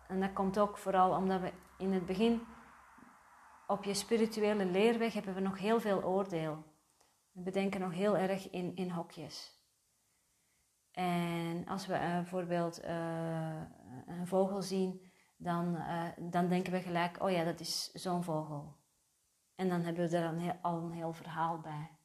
en 0.08 0.20
dat 0.20 0.34
komt 0.34 0.60
ook 0.60 0.78
vooral 0.78 1.16
omdat 1.16 1.42
we 1.42 1.54
in 1.78 1.94
het 1.94 2.06
begin 2.06 2.42
op 3.68 3.84
je 3.84 3.94
spirituele 3.94 4.66
leerweg 4.66 5.14
hebben 5.14 5.34
we 5.34 5.40
nog 5.40 5.58
heel 5.58 5.80
veel 5.80 6.04
oordeel. 6.04 6.64
We 7.32 7.42
bedenken 7.42 7.80
nog 7.80 7.94
heel 7.94 8.18
erg 8.18 8.50
in, 8.50 8.76
in 8.76 8.90
hokjes. 8.90 9.60
En 10.92 11.68
als 11.68 11.88
we 11.88 11.94
uh, 11.94 12.00
bijvoorbeeld 12.00 12.84
uh, 12.84 13.62
een 14.06 14.28
vogel 14.28 14.62
zien 14.62 15.12
dan, 15.38 15.76
uh, 15.76 16.08
dan 16.18 16.48
denken 16.48 16.74
we 16.74 16.82
gelijk, 16.82 17.22
oh 17.24 17.32
ja, 17.32 17.44
dat 17.44 17.60
is 17.60 17.92
zo'n 17.92 18.24
vogel. 18.24 18.80
En 19.56 19.70
dan 19.70 19.82
hebben 19.82 20.10
we 20.10 20.18
er 20.18 20.36
dan 20.36 20.62
al 20.62 20.78
een 20.78 20.92
heel 20.92 21.14
verhaal 21.14 21.60
bij. 21.60 22.01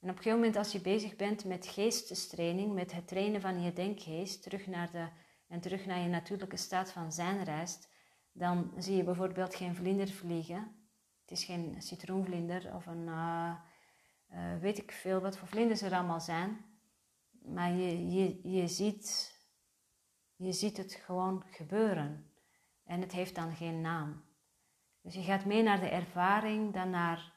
En 0.00 0.10
op 0.10 0.16
een 0.16 0.22
gegeven 0.22 0.38
moment 0.38 0.56
als 0.56 0.72
je 0.72 0.80
bezig 0.80 1.16
bent 1.16 1.44
met 1.44 1.66
geestestraining, 1.66 2.74
met 2.74 2.92
het 2.92 3.08
trainen 3.08 3.40
van 3.40 3.62
je 3.62 3.72
denkgeest, 3.72 4.42
terug 4.42 4.66
naar 4.66 4.90
de, 4.90 5.08
en 5.48 5.60
terug 5.60 5.86
naar 5.86 5.98
je 5.98 6.08
natuurlijke 6.08 6.56
staat 6.56 6.92
van 6.92 7.12
zijn 7.12 7.44
reist, 7.44 7.88
dan 8.32 8.72
zie 8.76 8.96
je 8.96 9.04
bijvoorbeeld 9.04 9.54
geen 9.54 9.74
vlinder 9.74 10.08
vliegen. 10.08 10.88
Het 11.20 11.30
is 11.30 11.44
geen 11.44 11.82
citroenvlinder 11.82 12.74
of 12.74 12.86
een, 12.86 13.06
uh, 13.06 13.54
uh, 14.32 14.58
weet 14.60 14.78
ik 14.78 14.92
veel 14.92 15.20
wat 15.20 15.38
voor 15.38 15.48
vlinders 15.48 15.82
er 15.82 15.94
allemaal 15.94 16.20
zijn. 16.20 16.64
Maar 17.30 17.72
je, 17.72 18.10
je, 18.10 18.50
je 18.50 18.68
ziet 18.68 19.38
je 20.40 20.52
ziet 20.52 20.76
het 20.76 20.94
gewoon 20.94 21.44
gebeuren. 21.50 22.30
En 22.84 23.00
het 23.00 23.12
heeft 23.12 23.34
dan 23.34 23.54
geen 23.54 23.80
naam. 23.80 24.24
Dus 25.02 25.14
je 25.14 25.22
gaat 25.22 25.44
mee 25.44 25.62
naar 25.62 25.80
de 25.80 25.88
ervaring 25.88 26.72
dan 26.72 26.90
naar 26.90 27.34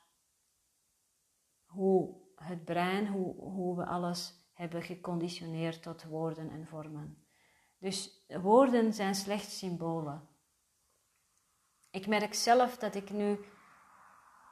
hoe 1.65 2.22
het 2.43 2.65
brein, 2.65 3.07
hoe, 3.07 3.35
hoe 3.35 3.77
we 3.77 3.85
alles 3.85 4.47
hebben 4.53 4.81
geconditioneerd 4.81 5.81
tot 5.81 6.03
woorden 6.03 6.49
en 6.49 6.67
vormen. 6.67 7.25
Dus 7.79 8.25
woorden 8.41 8.93
zijn 8.93 9.15
slechts 9.15 9.57
symbolen. 9.57 10.27
Ik 11.91 12.07
merk 12.07 12.33
zelf 12.33 12.77
dat 12.77 12.95
ik 12.95 13.09
nu 13.09 13.39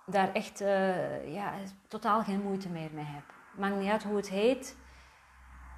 daar 0.06 0.34
echt 0.34 0.62
uh, 0.62 1.34
ja, 1.34 1.54
totaal 1.88 2.24
geen 2.24 2.42
moeite 2.42 2.70
meer 2.70 2.94
mee 2.94 3.06
heb. 3.06 3.24
Maakt 3.58 3.76
niet 3.76 3.90
uit 3.90 4.04
hoe 4.04 4.16
het 4.16 4.30
heet. 4.30 4.78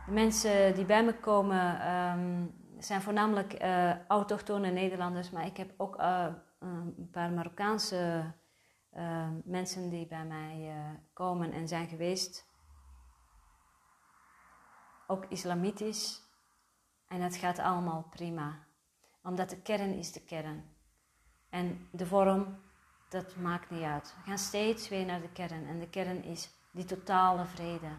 De 0.05 0.11
mensen 0.11 0.75
die 0.75 0.85
bij 0.85 1.03
me 1.03 1.19
komen 1.19 1.91
um, 1.91 2.61
zijn 2.79 3.01
voornamelijk 3.01 3.63
uh, 3.63 4.05
autochtone 4.07 4.71
Nederlanders, 4.71 5.29
maar 5.29 5.45
ik 5.45 5.57
heb 5.57 5.73
ook 5.77 5.99
uh, 5.99 6.27
een 6.59 7.09
paar 7.11 7.31
Marokkaanse 7.31 8.33
mensen 9.43 9.89
die 9.89 10.07
bij 10.07 10.25
mij 10.25 10.75
komen 11.13 11.51
en 11.51 11.67
zijn 11.67 11.87
geweest. 11.87 12.45
Ook 15.07 15.25
islamitisch. 15.25 16.21
En 17.07 17.21
het 17.21 17.35
gaat 17.35 17.59
allemaal 17.59 18.07
prima. 18.09 18.67
Omdat 19.23 19.49
de 19.49 19.61
kern 19.61 19.93
is 19.93 20.11
de 20.11 20.21
kern. 20.23 20.75
En 21.49 21.87
de 21.91 22.05
vorm, 22.05 22.59
dat 23.09 23.35
maakt 23.35 23.69
niet 23.69 23.83
uit. 23.83 24.15
We 24.17 24.21
gaan 24.21 24.37
steeds 24.37 24.89
weer 24.89 25.05
naar 25.05 25.21
de 25.21 25.31
kern. 25.31 25.67
En 25.67 25.79
de 25.79 25.89
kern 25.89 26.23
is 26.23 26.49
die 26.71 26.85
totale 26.85 27.45
vrede. 27.45 27.91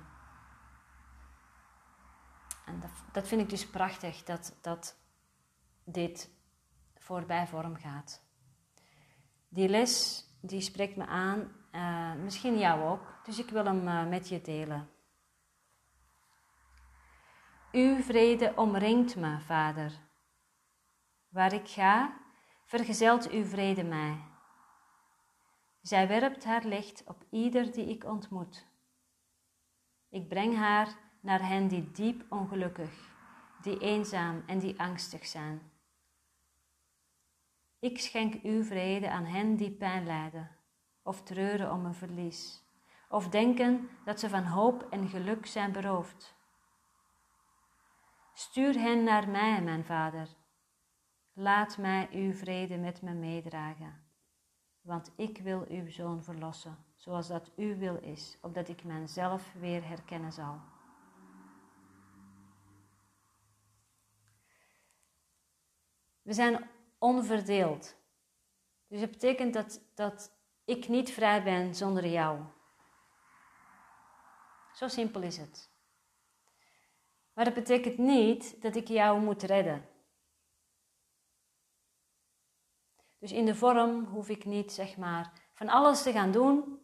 En 2.66 2.80
dat, 2.80 2.90
dat 3.12 3.28
vind 3.28 3.40
ik 3.40 3.48
dus 3.48 3.66
prachtig, 3.66 4.22
dat, 4.22 4.56
dat 4.60 4.96
dit 5.84 6.30
voorbij 6.94 7.46
vorm 7.46 7.76
gaat. 7.76 8.22
Die 9.48 9.68
les, 9.68 10.23
die 10.46 10.60
spreekt 10.60 10.96
me 10.96 11.06
aan, 11.06 11.52
uh, 11.72 12.14
misschien 12.14 12.58
jou 12.58 12.82
ook. 12.82 13.20
Dus 13.24 13.38
ik 13.38 13.50
wil 13.50 13.64
hem 13.64 13.88
uh, 13.88 14.08
met 14.08 14.28
je 14.28 14.40
delen. 14.40 14.88
Uw 17.72 18.02
vrede 18.02 18.52
omringt 18.56 19.16
me, 19.16 19.40
Vader. 19.40 19.92
Waar 21.28 21.52
ik 21.52 21.68
ga, 21.68 22.16
vergezelt 22.64 23.30
uw 23.30 23.44
vrede 23.44 23.84
mij. 23.84 24.16
Zij 25.80 26.08
werpt 26.08 26.44
haar 26.44 26.64
licht 26.64 27.02
op 27.06 27.24
ieder 27.30 27.72
die 27.72 27.86
ik 27.86 28.04
ontmoet. 28.04 28.66
Ik 30.10 30.28
breng 30.28 30.56
haar 30.56 30.88
naar 31.20 31.48
hen 31.48 31.68
die 31.68 31.90
diep 31.90 32.24
ongelukkig, 32.28 32.90
die 33.62 33.78
eenzaam 33.78 34.42
en 34.46 34.58
die 34.58 34.80
angstig 34.80 35.26
zijn. 35.26 35.73
Ik 37.84 38.00
schenk 38.00 38.42
uw 38.42 38.62
vrede 38.62 39.10
aan 39.10 39.24
hen 39.24 39.56
die 39.56 39.70
pijn 39.70 40.06
lijden, 40.06 40.50
of 41.02 41.22
treuren 41.22 41.72
om 41.72 41.84
een 41.84 41.94
verlies, 41.94 42.62
of 43.08 43.28
denken 43.28 43.88
dat 44.04 44.20
ze 44.20 44.28
van 44.28 44.44
hoop 44.44 44.86
en 44.90 45.08
geluk 45.08 45.46
zijn 45.46 45.72
beroofd. 45.72 46.34
Stuur 48.32 48.74
hen 48.74 49.04
naar 49.04 49.28
mij, 49.28 49.62
mijn 49.62 49.84
Vader. 49.84 50.28
Laat 51.32 51.78
mij 51.78 52.08
uw 52.12 52.32
vrede 52.32 52.76
met 52.76 53.02
me 53.02 53.12
meedragen, 53.12 54.02
want 54.80 55.12
ik 55.16 55.38
wil 55.38 55.64
uw 55.68 55.90
zoon 55.90 56.22
verlossen, 56.22 56.76
zoals 56.94 57.28
dat 57.28 57.50
uw 57.56 57.76
wil 57.76 57.96
is, 57.96 58.38
opdat 58.40 58.68
ik 58.68 58.84
mijzelf 58.84 59.52
weer 59.52 59.86
herkennen 59.86 60.32
zal. 60.32 60.60
We 66.22 66.32
zijn 66.32 66.72
onverdeeld. 67.04 67.96
Dus 68.86 69.00
dat 69.00 69.10
betekent 69.10 69.54
dat, 69.54 69.80
dat 69.94 70.32
ik 70.64 70.88
niet 70.88 71.10
vrij 71.10 71.42
ben 71.42 71.74
zonder 71.74 72.06
jou. 72.06 72.44
Zo 74.74 74.88
simpel 74.88 75.22
is 75.22 75.36
het. 75.36 75.70
Maar 77.32 77.44
dat 77.44 77.54
betekent 77.54 77.98
niet 77.98 78.62
dat 78.62 78.76
ik 78.76 78.88
jou 78.88 79.20
moet 79.20 79.42
redden. 79.42 79.88
Dus 83.18 83.32
in 83.32 83.44
de 83.44 83.54
vorm 83.54 84.04
hoef 84.04 84.28
ik 84.28 84.44
niet, 84.44 84.72
zeg 84.72 84.96
maar, 84.96 85.32
van 85.54 85.68
alles 85.68 86.02
te 86.02 86.12
gaan 86.12 86.32
doen 86.32 86.80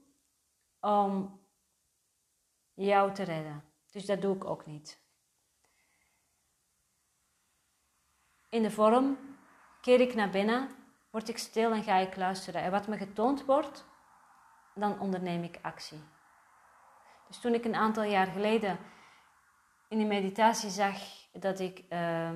om 0.81 1.41
jou 2.75 3.15
te 3.15 3.23
redden. 3.23 3.65
Dus 3.91 4.07
dat 4.07 4.21
doe 4.21 4.37
ik 4.37 4.45
ook 4.45 4.67
niet. 4.67 5.03
In 8.49 8.63
de 8.63 8.71
vorm 8.71 9.30
keer 9.81 10.01
ik 10.01 10.14
naar 10.14 10.31
binnen, 10.31 10.69
word 11.11 11.29
ik 11.29 11.38
stil 11.38 11.73
en 11.73 11.83
ga 11.83 11.97
ik 11.97 12.16
luisteren. 12.16 12.62
En 12.62 12.71
wat 12.71 12.87
me 12.87 12.97
getoond 12.97 13.45
wordt, 13.45 13.85
dan 14.75 15.01
onderneem 15.01 15.43
ik 15.43 15.59
actie. 15.62 16.03
Dus 17.29 17.40
toen 17.40 17.55
ik 17.55 17.64
een 17.64 17.75
aantal 17.75 18.03
jaar 18.03 18.27
geleden 18.27 18.79
in 19.88 19.99
de 19.99 20.05
meditatie 20.05 20.71
zag 20.71 20.97
dat 21.33 21.59
ik 21.59 21.85
uh, 21.88 22.31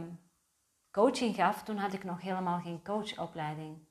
coaching 0.91 1.35
gaf, 1.35 1.63
toen 1.63 1.77
had 1.77 1.93
ik 1.93 2.05
nog 2.05 2.21
helemaal 2.21 2.61
geen 2.61 2.83
coachopleiding. 2.85 3.87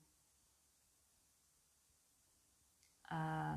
Uh, 3.12 3.52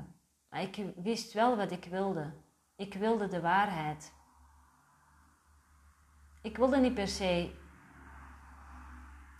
maar 0.48 0.62
ik 0.62 0.92
wist 0.96 1.32
wel 1.32 1.56
wat 1.56 1.70
ik 1.70 1.84
wilde. 1.84 2.32
Ik 2.76 2.94
wilde 2.94 3.28
de 3.28 3.40
waarheid. 3.40 4.12
Ik 6.42 6.56
wilde 6.56 6.76
niet 6.76 6.94
per 6.94 7.08
se 7.08 7.54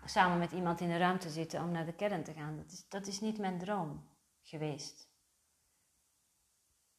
samen 0.08 0.38
met 0.38 0.52
iemand 0.52 0.80
in 0.80 0.88
de 0.88 0.96
ruimte 0.96 1.30
zitten 1.30 1.62
om 1.62 1.70
naar 1.70 1.86
de 1.86 1.94
kern 1.94 2.24
te 2.24 2.32
gaan. 2.32 2.56
Dat 2.56 2.72
is, 2.72 2.88
dat 2.88 3.06
is 3.06 3.20
niet 3.20 3.38
mijn 3.38 3.58
droom 3.58 4.08
geweest. 4.42 5.08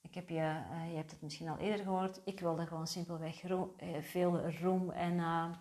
Ik 0.01 0.13
heb 0.13 0.29
je, 0.29 0.63
uh, 0.71 0.89
je 0.89 0.95
hebt 0.95 1.11
het 1.11 1.21
misschien 1.21 1.49
al 1.49 1.57
eerder 1.57 1.85
gehoord, 1.85 2.21
ik 2.25 2.39
wilde 2.39 2.67
gewoon 2.67 2.87
simpelweg 2.87 3.43
uh, 3.43 3.63
veel 4.01 4.49
roem 4.49 4.91
en 4.91 5.13
uh, 5.13 5.51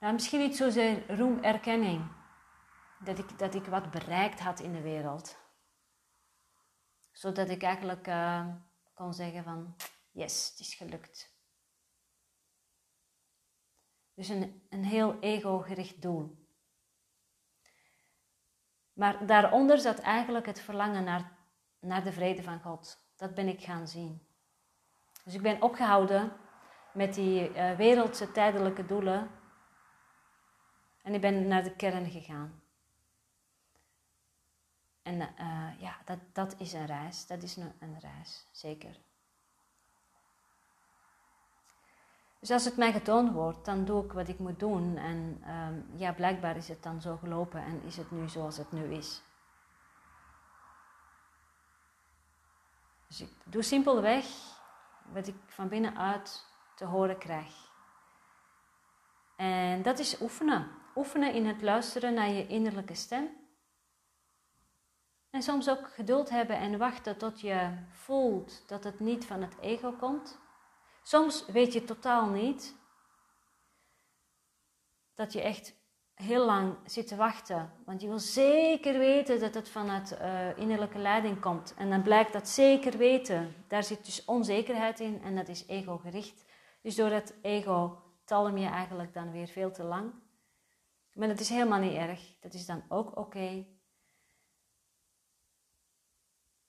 nou, 0.00 0.12
misschien 0.12 0.40
niet 0.40 0.56
zozeer 0.56 1.16
roemerkenning. 1.16 2.12
Dat 3.04 3.18
ik, 3.18 3.38
dat 3.38 3.54
ik 3.54 3.64
wat 3.64 3.90
bereikt 3.90 4.40
had 4.40 4.60
in 4.60 4.72
de 4.72 4.80
wereld. 4.80 5.36
Zodat 7.12 7.48
ik 7.48 7.62
eigenlijk 7.62 8.04
kon 8.94 9.14
zeggen 9.14 9.44
van, 9.44 9.76
yes, 10.10 10.48
het 10.50 10.58
is 10.58 10.74
gelukt. 10.74 11.33
Dus 14.14 14.28
een, 14.28 14.62
een 14.70 14.84
heel 14.84 15.18
ego-gericht 15.20 16.02
doel. 16.02 16.46
Maar 18.92 19.26
daaronder 19.26 19.78
zat 19.78 19.98
eigenlijk 19.98 20.46
het 20.46 20.60
verlangen 20.60 21.04
naar, 21.04 21.32
naar 21.80 22.04
de 22.04 22.12
vrede 22.12 22.42
van 22.42 22.60
God. 22.60 22.98
Dat 23.16 23.34
ben 23.34 23.48
ik 23.48 23.62
gaan 23.62 23.88
zien. 23.88 24.26
Dus 25.24 25.34
ik 25.34 25.42
ben 25.42 25.62
opgehouden 25.62 26.32
met 26.92 27.14
die 27.14 27.50
uh, 27.50 27.76
wereldse 27.76 28.32
tijdelijke 28.32 28.86
doelen. 28.86 29.30
En 31.02 31.14
ik 31.14 31.20
ben 31.20 31.46
naar 31.48 31.62
de 31.62 31.76
kern 31.76 32.10
gegaan. 32.10 32.62
En 35.02 35.20
uh, 35.20 35.80
ja, 35.80 35.98
dat, 36.04 36.18
dat 36.32 36.60
is 36.60 36.72
een 36.72 36.86
reis. 36.86 37.26
Dat 37.26 37.42
is 37.42 37.56
een, 37.56 37.72
een 37.78 38.00
reis, 38.00 38.46
zeker. 38.52 39.00
Dus 42.44 42.52
als 42.52 42.64
het 42.64 42.76
mij 42.76 42.92
getoond 42.92 43.32
wordt, 43.32 43.64
dan 43.64 43.84
doe 43.84 44.04
ik 44.04 44.12
wat 44.12 44.28
ik 44.28 44.38
moet 44.38 44.58
doen. 44.58 44.96
En 44.96 45.42
um, 45.48 45.98
ja, 45.98 46.12
blijkbaar 46.12 46.56
is 46.56 46.68
het 46.68 46.82
dan 46.82 47.00
zo 47.00 47.16
gelopen 47.16 47.64
en 47.64 47.82
is 47.82 47.96
het 47.96 48.10
nu 48.10 48.28
zoals 48.28 48.56
het 48.56 48.72
nu 48.72 48.94
is. 48.94 49.22
Dus 53.06 53.20
ik 53.20 53.32
doe 53.44 53.62
simpelweg 53.62 54.26
wat 55.12 55.26
ik 55.26 55.34
van 55.46 55.68
binnenuit 55.68 56.46
te 56.74 56.84
horen 56.84 57.18
krijg. 57.18 57.70
En 59.36 59.82
dat 59.82 59.98
is 59.98 60.20
oefenen. 60.20 60.68
Oefenen 60.96 61.32
in 61.32 61.46
het 61.46 61.62
luisteren 61.62 62.14
naar 62.14 62.28
je 62.28 62.46
innerlijke 62.46 62.94
stem. 62.94 63.28
En 65.30 65.42
soms 65.42 65.68
ook 65.68 65.88
geduld 65.88 66.30
hebben 66.30 66.56
en 66.56 66.78
wachten 66.78 67.18
tot 67.18 67.40
je 67.40 67.70
voelt 67.90 68.68
dat 68.68 68.84
het 68.84 69.00
niet 69.00 69.26
van 69.26 69.42
het 69.42 69.58
ego 69.58 69.92
komt. 69.92 70.42
Soms 71.06 71.46
weet 71.46 71.72
je 71.72 71.84
totaal 71.84 72.28
niet 72.28 72.76
dat 75.14 75.32
je 75.32 75.40
echt 75.40 75.74
heel 76.14 76.44
lang 76.44 76.76
zit 76.84 77.06
te 77.06 77.16
wachten. 77.16 77.72
Want 77.84 78.00
je 78.00 78.08
wil 78.08 78.18
zeker 78.18 78.98
weten 78.98 79.40
dat 79.40 79.54
het 79.54 79.68
vanuit 79.68 80.12
uh, 80.12 80.58
innerlijke 80.58 80.98
leiding 80.98 81.40
komt. 81.40 81.74
En 81.74 81.90
dan 81.90 82.02
blijkt 82.02 82.32
dat 82.32 82.48
zeker 82.48 82.96
weten. 82.96 83.64
Daar 83.68 83.84
zit 83.84 84.04
dus 84.04 84.24
onzekerheid 84.24 85.00
in 85.00 85.22
en 85.22 85.36
dat 85.36 85.48
is 85.48 85.66
ego-gericht. 85.66 86.44
Dus 86.82 86.94
door 86.94 87.10
dat 87.10 87.34
ego 87.42 88.02
talm 88.24 88.56
je 88.56 88.68
eigenlijk 88.68 89.14
dan 89.14 89.30
weer 89.30 89.46
veel 89.46 89.72
te 89.72 89.82
lang. 89.82 90.12
Maar 91.12 91.28
dat 91.28 91.40
is 91.40 91.48
helemaal 91.48 91.80
niet 91.80 91.96
erg. 91.96 92.38
Dat 92.40 92.54
is 92.54 92.66
dan 92.66 92.82
ook 92.88 93.16
oké. 93.16 93.66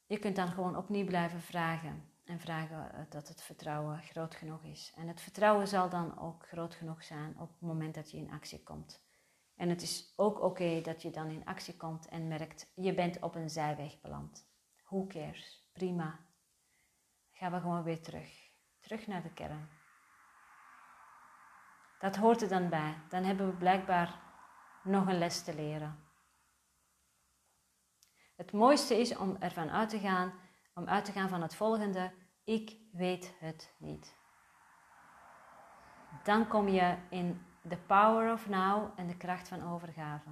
Je 0.06 0.20
kunt 0.20 0.36
dan 0.36 0.48
gewoon 0.48 0.78
opnieuw 0.78 1.06
blijven 1.06 1.42
vragen. 1.42 2.15
En 2.26 2.40
vragen 2.40 2.94
eh, 2.94 3.00
dat 3.10 3.28
het 3.28 3.42
vertrouwen 3.42 4.02
groot 4.02 4.36
genoeg 4.36 4.64
is. 4.64 4.94
En 4.96 5.08
het 5.08 5.22
vertrouwen 5.22 5.68
zal 5.68 5.90
dan 5.90 6.20
ook 6.20 6.48
groot 6.48 6.76
genoeg 6.76 7.04
zijn 7.04 7.40
op 7.40 7.50
het 7.50 7.62
moment 7.62 7.96
dat 7.96 8.12
je 8.12 8.18
in 8.18 8.32
actie 8.32 8.64
komt. 8.64 9.04
En 9.56 9.70
het 9.70 9.82
is 9.82 10.14
ook 10.16 10.42
oké 10.42 10.82
dat 10.82 11.02
je 11.02 11.12
dan 11.12 11.30
in 11.30 11.46
actie 11.46 11.78
komt 11.78 12.08
en 12.08 12.28
merkt, 12.28 12.72
je 12.76 12.94
bent 12.94 13.22
op 13.22 13.36
een 13.36 13.50
zijweg 13.50 14.02
beland. 14.02 14.48
Who 14.84 15.08
cares? 15.08 15.70
Prima. 15.74 16.20
gaan 17.32 17.52
we 17.52 17.60
gewoon 17.60 17.84
weer 17.84 18.02
terug. 18.02 18.50
Terug 18.80 19.08
naar 19.08 19.22
de 19.22 19.34
kern. 19.34 19.70
Dat 22.00 22.16
hoort 22.16 22.42
er 22.42 22.48
dan 22.48 22.70
bij. 22.70 22.98
Dan 23.10 23.24
hebben 23.24 23.48
we 23.48 23.58
blijkbaar 23.58 24.22
nog 24.84 25.08
een 25.08 25.18
les 25.18 25.44
te 25.44 25.56
leren. 25.56 26.04
Het 28.36 28.52
mooiste 28.52 29.00
is 29.00 29.18
om 29.18 29.36
ervan 29.40 29.70
uit 29.70 29.90
te 29.90 30.00
gaan, 30.00 30.34
om 30.76 30.88
uit 30.88 31.06
te 31.06 31.12
gaan 31.12 31.30
van 31.30 31.42
het 31.42 31.56
volgende: 31.56 32.12
ik 32.44 32.78
weet 32.92 33.34
het 33.40 33.74
niet. 33.78 34.16
Dan 36.24 36.48
kom 36.48 36.68
je 36.68 36.98
in 37.10 37.46
the 37.70 37.78
power 37.78 38.34
of 38.34 38.50
now 38.50 39.00
en 39.00 39.08
de 39.08 39.18
kracht 39.18 39.48
van 39.48 39.74
overgave. 39.74 40.30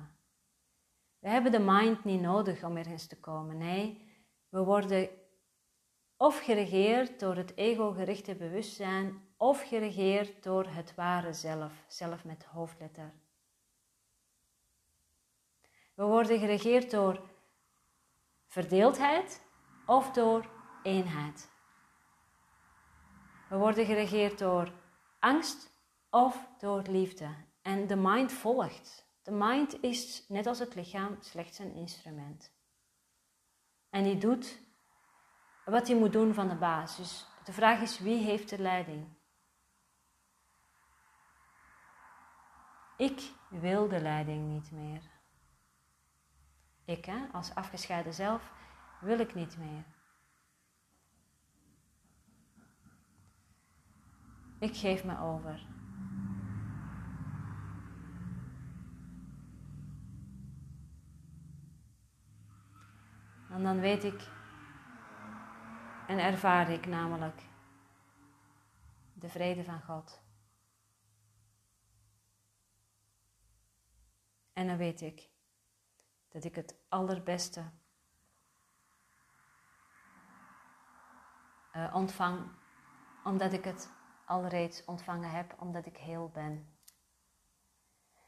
We 1.19 1.29
hebben 1.29 1.51
de 1.51 1.59
mind 1.59 2.03
niet 2.03 2.21
nodig 2.21 2.63
om 2.63 2.77
ergens 2.77 3.07
te 3.07 3.19
komen. 3.19 3.57
Nee, 3.57 4.11
we 4.49 4.63
worden 4.63 5.09
of 6.17 6.39
geregeerd 6.39 7.19
door 7.19 7.35
het 7.35 7.55
ego-gerichte 7.55 8.35
bewustzijn 8.35 9.21
of 9.37 9.67
geregeerd 9.67 10.43
door 10.43 10.65
het 10.65 10.95
ware 10.95 11.33
zelf, 11.33 11.83
zelf 11.87 12.23
met 12.25 12.43
hoofdletter. 12.43 13.13
We 15.95 16.03
worden 16.03 16.39
geregeerd 16.39 16.91
door 16.91 17.21
verdeeldheid 18.47 19.41
of 19.85 20.11
door 20.11 20.49
eenheid. 20.83 21.51
We 23.49 23.57
worden 23.57 23.85
geregeerd 23.85 24.39
door 24.39 24.71
angst 25.19 25.71
of 26.09 26.47
door 26.57 26.81
liefde. 26.81 27.29
En 27.61 27.87
de 27.87 27.95
mind 27.95 28.31
volgt. 28.31 29.05
De 29.23 29.31
mind 29.31 29.81
is, 29.81 30.25
net 30.27 30.47
als 30.47 30.59
het 30.59 30.75
lichaam, 30.75 31.17
slechts 31.19 31.59
een 31.59 31.73
instrument. 31.73 32.51
En 33.89 34.03
die 34.03 34.17
doet 34.17 34.59
wat 35.65 35.87
hij 35.87 35.97
moet 35.97 36.13
doen 36.13 36.33
van 36.33 36.47
de 36.47 36.55
basis. 36.55 37.25
De 37.43 37.53
vraag 37.53 37.81
is, 37.81 37.99
wie 37.99 38.23
heeft 38.23 38.49
de 38.49 38.59
leiding? 38.59 39.07
Ik 42.97 43.31
wil 43.49 43.87
de 43.87 44.01
leiding 44.01 44.47
niet 44.47 44.71
meer. 44.71 45.01
Ik, 46.85 47.05
hè, 47.05 47.25
als 47.31 47.55
afgescheiden 47.55 48.13
zelf, 48.13 48.52
wil 49.03 49.19
ik 49.19 49.35
niet 49.35 49.57
meer. 49.57 49.85
Ik 54.59 54.75
geef 54.75 55.03
me 55.03 55.19
over. 55.19 55.67
En 63.49 63.63
dan 63.63 63.79
weet 63.79 64.03
ik 64.03 64.27
en 66.07 66.19
ervaar 66.19 66.69
ik 66.69 66.85
namelijk 66.85 67.41
de 69.13 69.29
vrede 69.29 69.63
van 69.63 69.81
God. 69.81 70.21
En 74.53 74.67
dan 74.67 74.77
weet 74.77 75.01
ik 75.01 75.29
dat 76.29 76.43
ik 76.43 76.55
het 76.55 76.75
allerbeste 76.89 77.71
uh, 81.75 81.95
ontvang, 81.95 82.51
omdat 83.23 83.53
ik 83.53 83.63
het 83.63 83.91
alreeds 84.25 84.85
ontvangen 84.85 85.29
heb, 85.29 85.55
omdat 85.59 85.85
ik 85.85 85.97
heel 85.97 86.29
ben. 86.29 86.67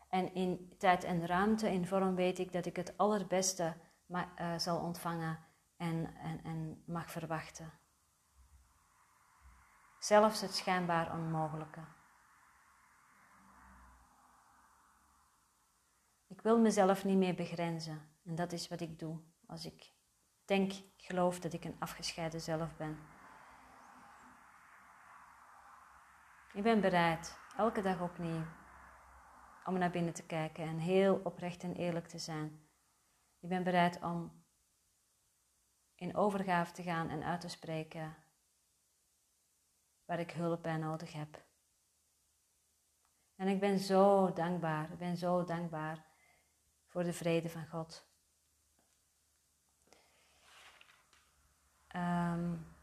En 0.10 0.34
in 0.34 0.76
tijd 0.78 1.04
en 1.04 1.26
ruimte, 1.26 1.72
in 1.72 1.88
vorm 1.88 2.16
weet 2.16 2.40
ik 2.40 2.52
dat 2.52 2.66
ik 2.66 2.76
het 2.76 2.98
allerbeste 2.98 3.76
uh, 4.08 4.58
zal 4.58 4.80
ontvangen 4.80 5.40
en, 5.78 6.16
en, 6.16 6.44
en 6.44 6.84
mag 6.86 7.12
verwachten. 7.12 7.72
Zelfs 10.00 10.42
het 10.42 10.54
schijnbaar 10.54 11.14
onmogelijke. 11.14 11.82
Ik 16.28 16.42
wil 16.42 16.60
mezelf 16.60 17.04
niet 17.06 17.18
meer 17.18 17.36
begrenzen. 17.36 18.10
En 18.26 18.36
dat 18.36 18.52
is 18.52 18.68
wat 18.68 18.82
ik 18.82 19.00
doe 19.00 19.20
als 19.48 19.66
ik 19.66 19.92
denk, 20.46 20.74
geloof 20.98 21.40
dat 21.40 21.54
ik 21.54 21.64
een 21.64 21.76
afgescheiden 21.80 22.42
zelf 22.42 22.76
ben. 22.78 22.98
Ik 26.56 26.64
ben 26.64 26.82
bereid, 26.82 27.38
elke 27.58 27.82
dag 27.82 28.02
opnieuw, 28.02 28.44
om 29.66 29.78
naar 29.78 29.90
binnen 29.90 30.14
te 30.14 30.26
kijken 30.26 30.64
en 30.64 30.78
heel 30.78 31.22
oprecht 31.24 31.64
en 31.64 31.76
eerlijk 31.76 32.08
te 32.08 32.20
zijn. 32.20 32.68
Ik 33.40 33.50
ben 33.50 33.64
bereid 33.64 34.02
om 34.02 34.46
in 35.96 36.16
overgave 36.16 36.72
te 36.72 36.84
gaan 36.84 37.10
en 37.10 37.24
uit 37.24 37.42
te 37.42 37.50
spreken 37.50 38.16
waar 40.06 40.20
ik 40.20 40.32
hulp 40.32 40.64
bij 40.64 40.78
nodig 40.78 41.14
heb. 41.14 41.44
En 43.36 43.48
ik 43.48 43.60
ben 43.60 43.80
zo 43.80 44.34
dankbaar, 44.34 44.92
ik 44.92 44.98
ben 44.98 45.18
zo 45.18 45.44
dankbaar 45.44 46.06
voor 46.88 47.04
de 47.04 47.14
vrede 47.14 47.50
van 47.50 47.68
God. 47.68 48.08
Um, 51.96 52.75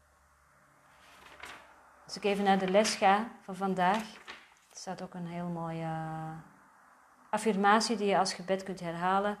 als 2.13 2.23
ik 2.23 2.29
even 2.29 2.43
naar 2.43 2.59
de 2.59 2.71
les 2.71 2.95
ga 2.95 3.31
van 3.41 3.55
vandaag, 3.55 4.03
staat 4.71 5.01
ook 5.01 5.13
een 5.13 5.27
heel 5.27 5.47
mooie 5.47 5.89
affirmatie 7.29 7.97
die 7.97 8.07
je 8.07 8.17
als 8.17 8.33
gebed 8.33 8.63
kunt 8.63 8.79
herhalen. 8.79 9.37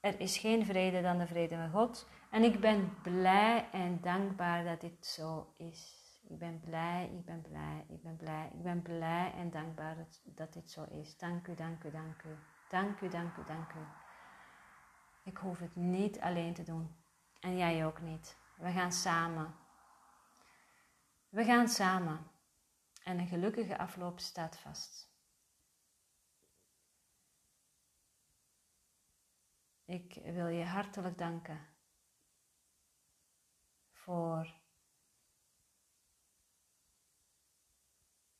Er 0.00 0.20
is 0.20 0.38
geen 0.38 0.66
vrede 0.66 1.02
dan 1.02 1.18
de 1.18 1.26
vrede 1.26 1.56
van 1.56 1.70
God. 1.70 2.08
En 2.30 2.42
ik 2.42 2.60
ben 2.60 2.96
blij 3.02 3.68
en 3.72 4.00
dankbaar 4.00 4.64
dat 4.64 4.80
dit 4.80 5.06
zo 5.06 5.52
is. 5.56 6.10
Ik 6.28 6.38
ben 6.38 6.60
blij, 6.60 7.10
ik 7.12 7.24
ben 7.24 7.42
blij, 7.42 7.84
ik 7.88 8.02
ben 8.02 8.16
blij, 8.16 8.50
ik 8.52 8.62
ben 8.62 8.82
blij 8.82 9.32
en 9.36 9.50
dankbaar 9.50 9.96
dat, 9.96 10.20
dat 10.24 10.52
dit 10.52 10.70
zo 10.70 10.84
is. 10.90 11.16
Dank 11.16 11.46
u, 11.46 11.54
dank 11.54 11.84
u, 11.84 11.90
dank 11.90 12.22
u. 12.22 12.36
Dank 12.68 13.00
u, 13.00 13.08
dank 13.08 13.36
u, 13.36 13.44
dank 13.46 13.72
u. 13.72 13.84
Ik 15.24 15.36
hoef 15.36 15.58
het 15.58 15.76
niet 15.76 16.20
alleen 16.20 16.54
te 16.54 16.62
doen. 16.62 16.96
En 17.40 17.56
jij 17.56 17.86
ook 17.86 18.00
niet. 18.00 18.36
We 18.56 18.70
gaan 18.70 18.92
samen. 18.92 19.54
We 21.30 21.44
gaan 21.44 21.68
samen. 21.68 22.30
En 23.02 23.18
een 23.18 23.26
gelukkige 23.26 23.78
afloop 23.78 24.18
staat 24.18 24.58
vast. 24.58 25.08
Ik 29.84 30.14
wil 30.24 30.46
je 30.46 30.64
hartelijk 30.64 31.18
danken 31.18 31.68
voor 33.92 34.60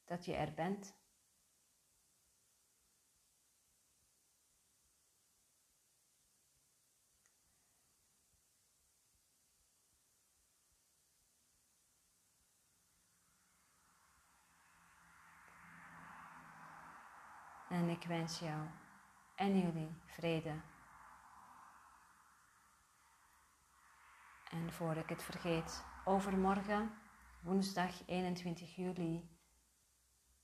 dat 0.05 0.25
je 0.25 0.35
er 0.35 0.55
bent. 0.55 0.99
En 17.71 17.90
ik 18.01 18.07
wens 18.07 18.39
jou 18.39 18.67
en 19.35 19.59
jullie 19.59 19.95
vrede 20.07 20.61
En 24.51 24.73
voor 24.73 24.97
ik 24.97 25.09
het 25.09 25.23
vergeet, 25.23 25.85
overmorgen, 26.05 26.93
woensdag 27.43 28.07
21 28.07 28.77
juli, 28.77 29.39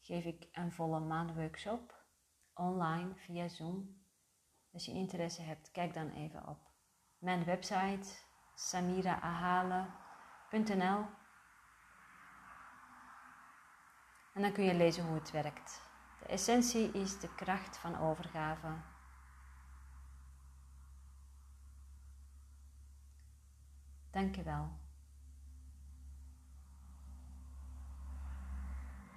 geef 0.01 0.25
ik 0.25 0.49
een 0.53 0.73
volle 0.73 1.01
maan 1.01 1.35
workshop 1.35 2.05
online 2.55 3.13
via 3.17 3.49
Zoom. 3.49 4.05
Als 4.73 4.85
je 4.85 4.93
interesse 4.93 5.43
hebt, 5.43 5.71
kijk 5.71 5.95
dan 5.95 6.11
even 6.11 6.49
op 6.49 6.59
mijn 7.19 7.45
website 7.45 8.09
samiraahalen.nl 8.55 11.07
en 14.33 14.43
dan 14.43 14.53
kun 14.53 14.65
je 14.65 14.75
lezen 14.75 15.07
hoe 15.07 15.15
het 15.15 15.31
werkt. 15.31 15.86
De 16.27 16.33
essentie 16.33 16.93
is 16.93 17.21
de 17.21 17.35
kracht 17.35 17.77
van 17.77 17.99
overgave. 17.99 18.67
Dank 24.11 24.35
je 24.37 24.43
wel. 24.43 24.86